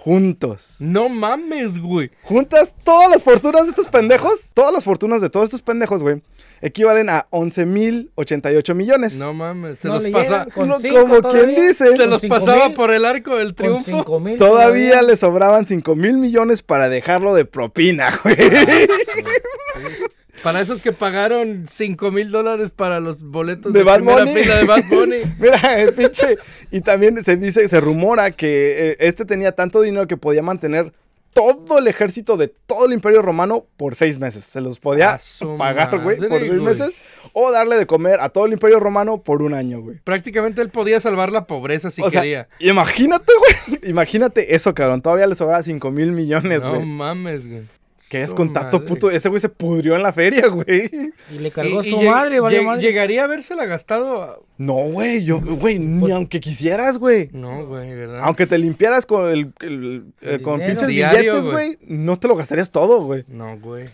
[0.00, 0.76] juntos.
[0.78, 2.10] No mames, güey.
[2.22, 6.22] Juntas todas las fortunas de estos pendejos, todas las fortunas de todos estos pendejos, güey,
[6.60, 9.14] equivalen a 11.088 millones.
[9.16, 9.80] No mames.
[9.80, 10.46] Se No los pasa.
[10.54, 11.52] con No, cinco como todavía.
[11.52, 11.90] quien dice.
[11.92, 12.76] Se ¿Con los pasaba mil?
[12.76, 13.84] por el arco del Con triunfo.
[13.90, 18.36] cinco mil Todavía le sobraban 5 mil millones para dejarlo de propina, güey.
[20.42, 24.34] Para esos que pagaron 5 mil dólares para los boletos De de, Bad primera Bunny.
[24.40, 25.16] fila de Bad Bunny.
[25.38, 26.38] Mira, el pinche.
[26.70, 30.92] Y también se dice, se rumora que eh, este tenía tanto dinero que podía mantener
[31.34, 34.44] todo el ejército de todo el imperio romano por seis meses.
[34.44, 35.18] Se los podía
[35.56, 36.90] pagar, güey, por seis meses.
[37.32, 39.98] O darle de comer a todo el imperio romano por un año, güey.
[40.02, 42.48] Prácticamente él podía salvar la pobreza si o sea, quería.
[42.58, 43.80] imagínate, güey.
[43.90, 45.02] Imagínate eso, cabrón.
[45.02, 46.86] Todavía le sobraba 5 mil millones, No güey.
[46.86, 47.62] mames, güey.
[48.10, 49.10] Que es con tanto puto.
[49.10, 50.90] Ese güey se pudrió en la feria, güey.
[51.34, 52.82] Y le cargó Y- su madre, valió lleg- madre.
[52.82, 54.44] Llegaría a habérsela gastado.
[54.56, 55.24] No, güey.
[55.24, 57.28] Yo, güey, ni aunque quisieras, güey.
[57.32, 58.20] No, güey, ¿verdad?
[58.22, 60.70] Aunque te limpiaras con el, el- eh, El con dinero.
[60.72, 61.78] pinches Diario, billetes, güey.
[61.86, 63.24] no te lo gastarías todo, güey.
[63.28, 63.88] No, güey.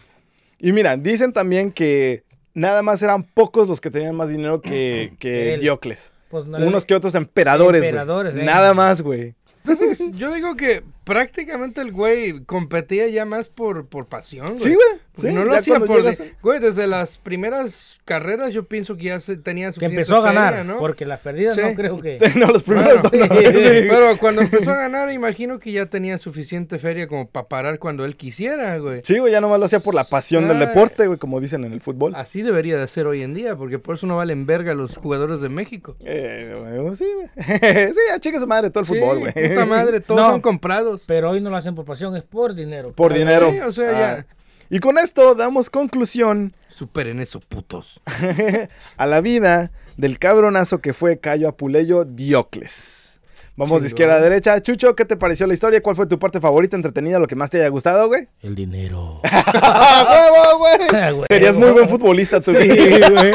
[0.59, 2.23] Y mira, dicen también que
[2.55, 5.13] nada más eran pocos los que tenían más dinero que.
[5.61, 6.13] Diocles.
[6.31, 7.89] Pues no, Unos que otros emperadores, güey.
[7.91, 8.43] Emperadores, eh.
[8.45, 9.35] Nada más, güey.
[9.67, 14.59] Entonces, yo digo que prácticamente el güey competía ya más por, por pasión, güey.
[14.59, 15.01] Sí, güey.
[15.17, 15.99] Sí, no lo hacía por...
[15.99, 20.01] llegas de- Güey, desde las primeras carreras yo pienso que ya se tenía que suficiente
[20.01, 20.79] empezó a ganar, feria, ¿no?
[20.81, 21.61] porque las perdidas Sí.
[21.63, 22.19] no creo que...
[22.19, 23.45] Sí, no, los primeros Bueno, dos, no, sí.
[23.89, 28.05] Pero cuando empezó a ganar, imagino que ya tenía suficiente feria como para parar cuando
[28.05, 29.03] él quisiera, güey.
[29.05, 31.73] Sí, güey, ya nomás lo hacía por la pasión del deporte, güey, como dicen en
[31.73, 32.13] el fútbol.
[32.17, 35.41] Así debería de ser hoy en día, porque por eso no valen verga los jugadores
[35.41, 35.97] de México.
[36.05, 37.29] Eh, güey, sí, güey.
[37.93, 38.01] sí,
[38.35, 39.33] a su madre todo el fútbol, güey.
[39.33, 40.27] Puta madre, todos No.
[40.27, 40.94] son comprados.
[41.07, 42.93] Pero hoy no lo hacen por pasión, es por dinero.
[42.93, 43.51] Por dinero.
[43.53, 44.17] Sí, o sea, Ah.
[44.19, 44.27] ya.
[44.71, 48.01] Y con esto damos conclusión Superen eso, putos.
[48.97, 53.21] a la vida del cabronazo que fue Cayo Apuleyo Diocles.
[53.57, 54.61] Vamos de izquierda a derecha.
[54.61, 55.81] Chucho, ¿qué te pareció la historia?
[55.81, 58.27] ¿Cuál fue tu parte favorita, entretenida, lo que más te haya gustado, güey?
[58.43, 59.21] El dinero.
[59.31, 60.67] ¡Ah, huevo!
[60.93, 61.27] Ah, güey.
[61.31, 62.53] Serías muy buen futbolista tú.
[62.53, 63.33] Sí, güey.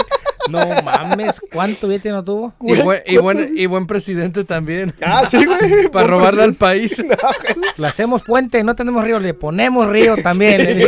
[0.50, 2.54] No mames, ¿cuánto billete no tuvo?
[2.62, 4.94] Y buen, y, buen, y buen presidente también.
[5.02, 5.88] Ah, sí, güey.
[5.92, 7.02] Para robarle al país.
[7.78, 10.88] Le hacemos puente, no tenemos río, le ponemos río también.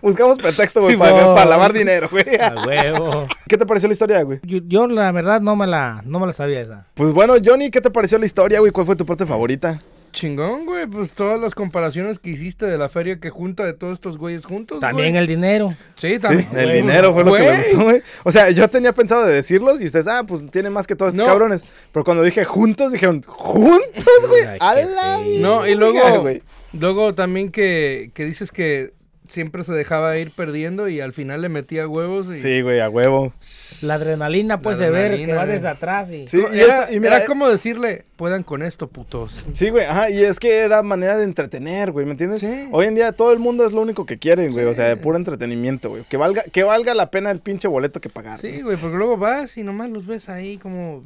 [0.00, 1.34] Buscamos pretexto, güey, Sí, para, bo.
[1.34, 2.24] para lavar dinero, güey.
[2.40, 3.28] A huevo.
[3.48, 4.40] ¿Qué te pareció la historia, güey?
[4.42, 6.86] Yo, yo, la verdad no me la, no me la sabía esa.
[6.94, 8.72] Pues bueno, Johnny, ¿qué te pareció la historia, güey?
[8.72, 9.80] ¿Cuál fue tu parte favorita?
[10.12, 10.86] Chingón, güey.
[10.86, 14.44] Pues todas las comparaciones que hiciste de la feria que junta de todos estos güeyes
[14.44, 14.78] juntos.
[14.80, 15.22] También güey.
[15.22, 15.74] el dinero.
[15.96, 16.48] Sí, Sí, también.
[16.54, 18.02] el Güey, dinero fue lo que me gustó, güey.
[18.24, 21.14] O sea, yo tenía pensado de decirlos y ustedes, ah, pues tiene más que todos
[21.14, 21.32] estos No.
[21.32, 21.64] cabrones.
[21.92, 24.42] Pero cuando dije juntos, dijeron, ¿juntos, güey?
[24.46, 25.38] Ay, A la sí.
[25.40, 26.42] No, y luego, güey.
[26.72, 28.90] luego también que, que dices que
[29.32, 32.28] siempre se dejaba ir perdiendo y al final le metía huevos.
[32.28, 32.36] Y...
[32.38, 33.32] Sí, güey, a huevo.
[33.82, 36.28] La adrenalina, pues, La de ver que adrenalina, va desde atrás y...
[36.28, 39.44] Sí, y, Era, esto- y mira, era como decirle, puedan con esto, putos.
[39.52, 42.40] Sí, güey, ajá, y es que era manera de entretener, güey, ¿me entiendes?
[42.40, 42.68] Sí.
[42.70, 44.96] Hoy en día todo el mundo es lo único que quieren, güey, o sea, de
[44.96, 46.04] puro entretenimiento, güey.
[46.04, 48.38] Que valga, que valga la pena el pinche boleto que pagar.
[48.38, 51.02] Sí, güey, porque luego vas y nomás los ves ahí como...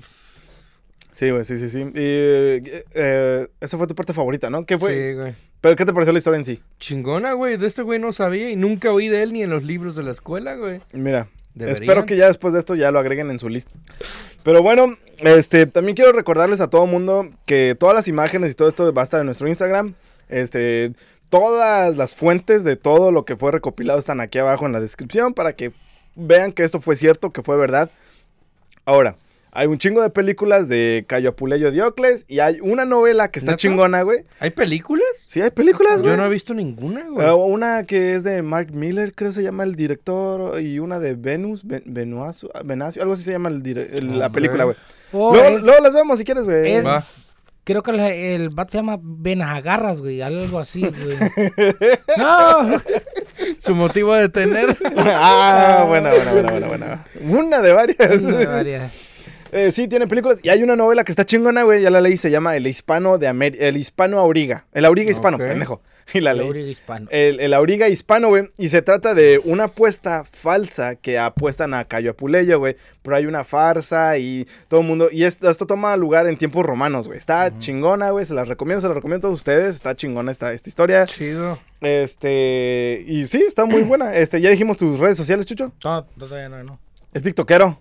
[1.12, 1.79] Sí, güey, sí, sí, sí.
[1.81, 4.66] Y eh, eh, esa fue tu parte favorita, ¿no?
[4.66, 4.93] ¿Qué fue?
[4.93, 5.35] Sí, güey.
[5.66, 6.62] ¿Pero qué te pareció la historia en sí?
[6.78, 7.56] Chingona, güey.
[7.56, 10.04] De este güey no sabía y nunca oí de él ni en los libros de
[10.04, 10.80] la escuela, güey.
[10.92, 11.82] Mira, Deberían.
[11.82, 13.72] espero que ya después de esto ya lo agreguen en su lista.
[14.44, 18.68] Pero bueno, este, también quiero recordarles a todo mundo que todas las imágenes y todo
[18.68, 19.94] esto va a estar en nuestro Instagram.
[20.28, 20.92] Este,
[21.30, 25.34] todas las fuentes de todo lo que fue recopilado están aquí abajo en la descripción
[25.34, 25.72] para que
[26.14, 27.90] vean que esto fue cierto, que fue verdad.
[28.84, 29.16] Ahora,
[29.59, 33.57] Hay un chingo de películas de Cayo Apuleyo Diocles y hay una novela que está
[33.57, 34.24] chingona, güey.
[34.38, 35.07] ¿Hay películas?
[35.24, 36.11] Sí, hay películas, güey.
[36.12, 37.26] Yo no he visto ninguna, güey.
[37.26, 41.14] Eh, una que es de Mark Miller, creo se llama el director, y una de
[41.14, 44.76] Venus, Ven- Venuazo- Venancio, algo así se llama el la película, güey.
[45.12, 46.82] Oh, luego, es- luego las vemos si quieres, güey.
[47.64, 50.20] creo que el, el vato se llama Benagarras, güey.
[50.20, 51.16] Algo así, güey.
[52.18, 52.78] no.
[53.59, 54.76] Su motivo de tener.
[54.98, 57.07] ah, buena, buena, buena, buena, buena.
[57.22, 58.22] Una de varias.
[58.46, 58.92] Varias.
[59.53, 60.38] Eh, sí, tiene películas.
[60.42, 61.82] Y hay una novela que está chingona, güey.
[61.82, 64.66] Ya la leí, se llama El Hispano de Ameri- El Hispano Auriga.
[64.72, 65.80] El Auriga Hispano, pendejo.
[66.14, 66.44] Y la leí.
[66.47, 67.09] Lauriga hispano.
[67.11, 68.49] El, el Auriga Hispano, güey.
[68.57, 72.76] Y se trata de una apuesta falsa que apuestan a Cayo Apuleyo, güey.
[73.03, 75.09] Pero hay una farsa y todo el mundo.
[75.11, 77.18] Y esto, esto toma lugar en tiempos romanos, güey.
[77.18, 78.24] Está chingona, güey.
[78.24, 79.74] Se las recomiendo, se las recomiendo a todos ustedes.
[79.74, 81.07] Está chingona esta, esta historia.
[81.07, 81.59] Chido.
[81.80, 83.03] Este.
[83.05, 84.14] Y sí, está muy buena.
[84.14, 85.72] Este, ya dijimos tus redes sociales, Chucho.
[85.82, 86.78] No, todavía no, no.
[87.14, 87.80] Es TikTokero.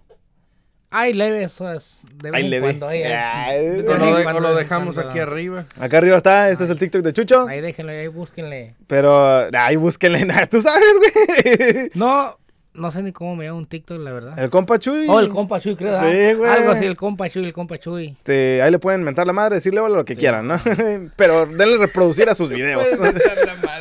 [0.97, 3.13] Hay leves, de vez Ahí en cuando, ahí, ahí.
[3.13, 5.11] Ay, O lo, vez en de- cuando, o lo dejamos cuando.
[5.11, 5.65] aquí arriba.
[5.77, 6.49] Acá arriba está.
[6.49, 7.47] Este es el TikTok de Chucho.
[7.49, 8.75] Ahí déjenle, ahí búsquenle.
[8.87, 9.49] Pero.
[9.57, 10.25] Ay, búsquenle.
[10.49, 11.89] Tú sabes, güey.
[11.95, 12.37] No,
[12.75, 14.37] no sé ni cómo me llama un TikTok, la verdad.
[14.39, 15.07] El compa Chuy.
[15.09, 15.95] Oh, el compa Chuy, creo.
[15.95, 16.37] Sí, ¿verdad?
[16.37, 16.51] güey.
[16.51, 18.07] Algo así, el compa Chuy, el compa Chuy.
[18.09, 20.59] Este, ahí le pueden mentar la madre, decirle hola, lo que quieran, ¿no?
[21.15, 22.83] Pero denle reproducir a sus videos.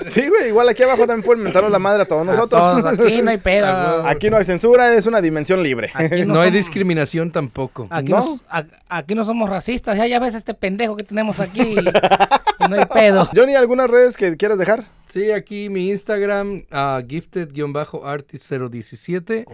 [0.04, 2.60] sí, güey, igual aquí abajo también pueden mentarnos la madre a todos nosotros.
[2.82, 3.64] Todos, aquí no hay pedo.
[4.06, 5.90] Aquí no hay censura, es una dimensión libre.
[5.94, 7.86] Aquí No hay somos- discriminación tampoco.
[7.90, 8.40] Aquí ¿No?
[8.48, 9.96] a- aquí no somos racistas.
[9.96, 11.74] Ya, ya ves este pendejo que tenemos aquí.
[12.68, 13.28] no hay pedo.
[13.34, 14.84] Johnny, ¿algunas redes que quieras dejar?
[15.14, 19.44] Sí, aquí mi Instagram, ah, gifted-artist017.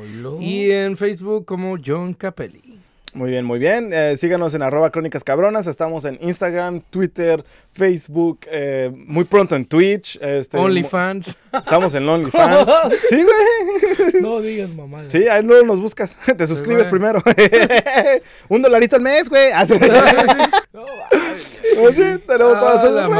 [0.41, 2.79] Y en Facebook como John Capelli.
[3.13, 3.91] Muy bien, muy bien.
[3.93, 5.67] Eh, síganos en arroba crónicas cabronas.
[5.67, 10.19] Estamos en Instagram, Twitter, Facebook, eh, muy pronto en Twitch.
[10.23, 11.37] Este, OnlyFans.
[11.53, 12.67] mo- Estamos en OnlyFans.
[13.11, 14.23] sí, güey.
[14.23, 15.03] No digas mamá.
[15.09, 16.17] Sí, ahí luego nos buscas.
[16.39, 16.91] Te suscribes güey.
[16.91, 17.23] primero.
[18.49, 19.53] Un dolarito al mes, güey.
[19.53, 19.75] Así.
[19.79, 19.93] Pues
[21.97, 23.11] sí, tenemos todas esas.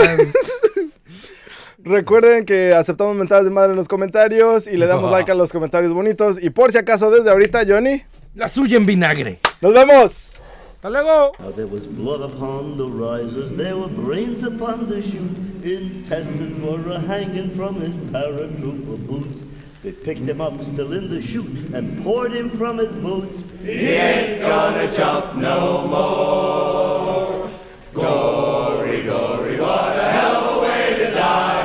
[1.85, 5.53] Recuerden que aceptamos mentadas de madre en los comentarios y le damos like a los
[5.53, 6.43] comentarios bonitos.
[6.43, 8.03] Y por si acaso, desde ahorita, Johnny.
[8.35, 9.41] La suya en vinagre.
[9.61, 10.31] ¡Nos vemos!
[10.77, 11.33] ¡Hasta luego!
[11.57, 17.51] There was blood upon the risers, there were brains upon the chute, intestines were hanging
[17.55, 19.43] from his paratrooper boots.
[19.83, 23.43] They picked him up still in the chute and poured him from his boots.
[23.63, 27.51] He ain't gonna jump no more.
[27.93, 31.60] Gory, gory, what a hell of a way to die.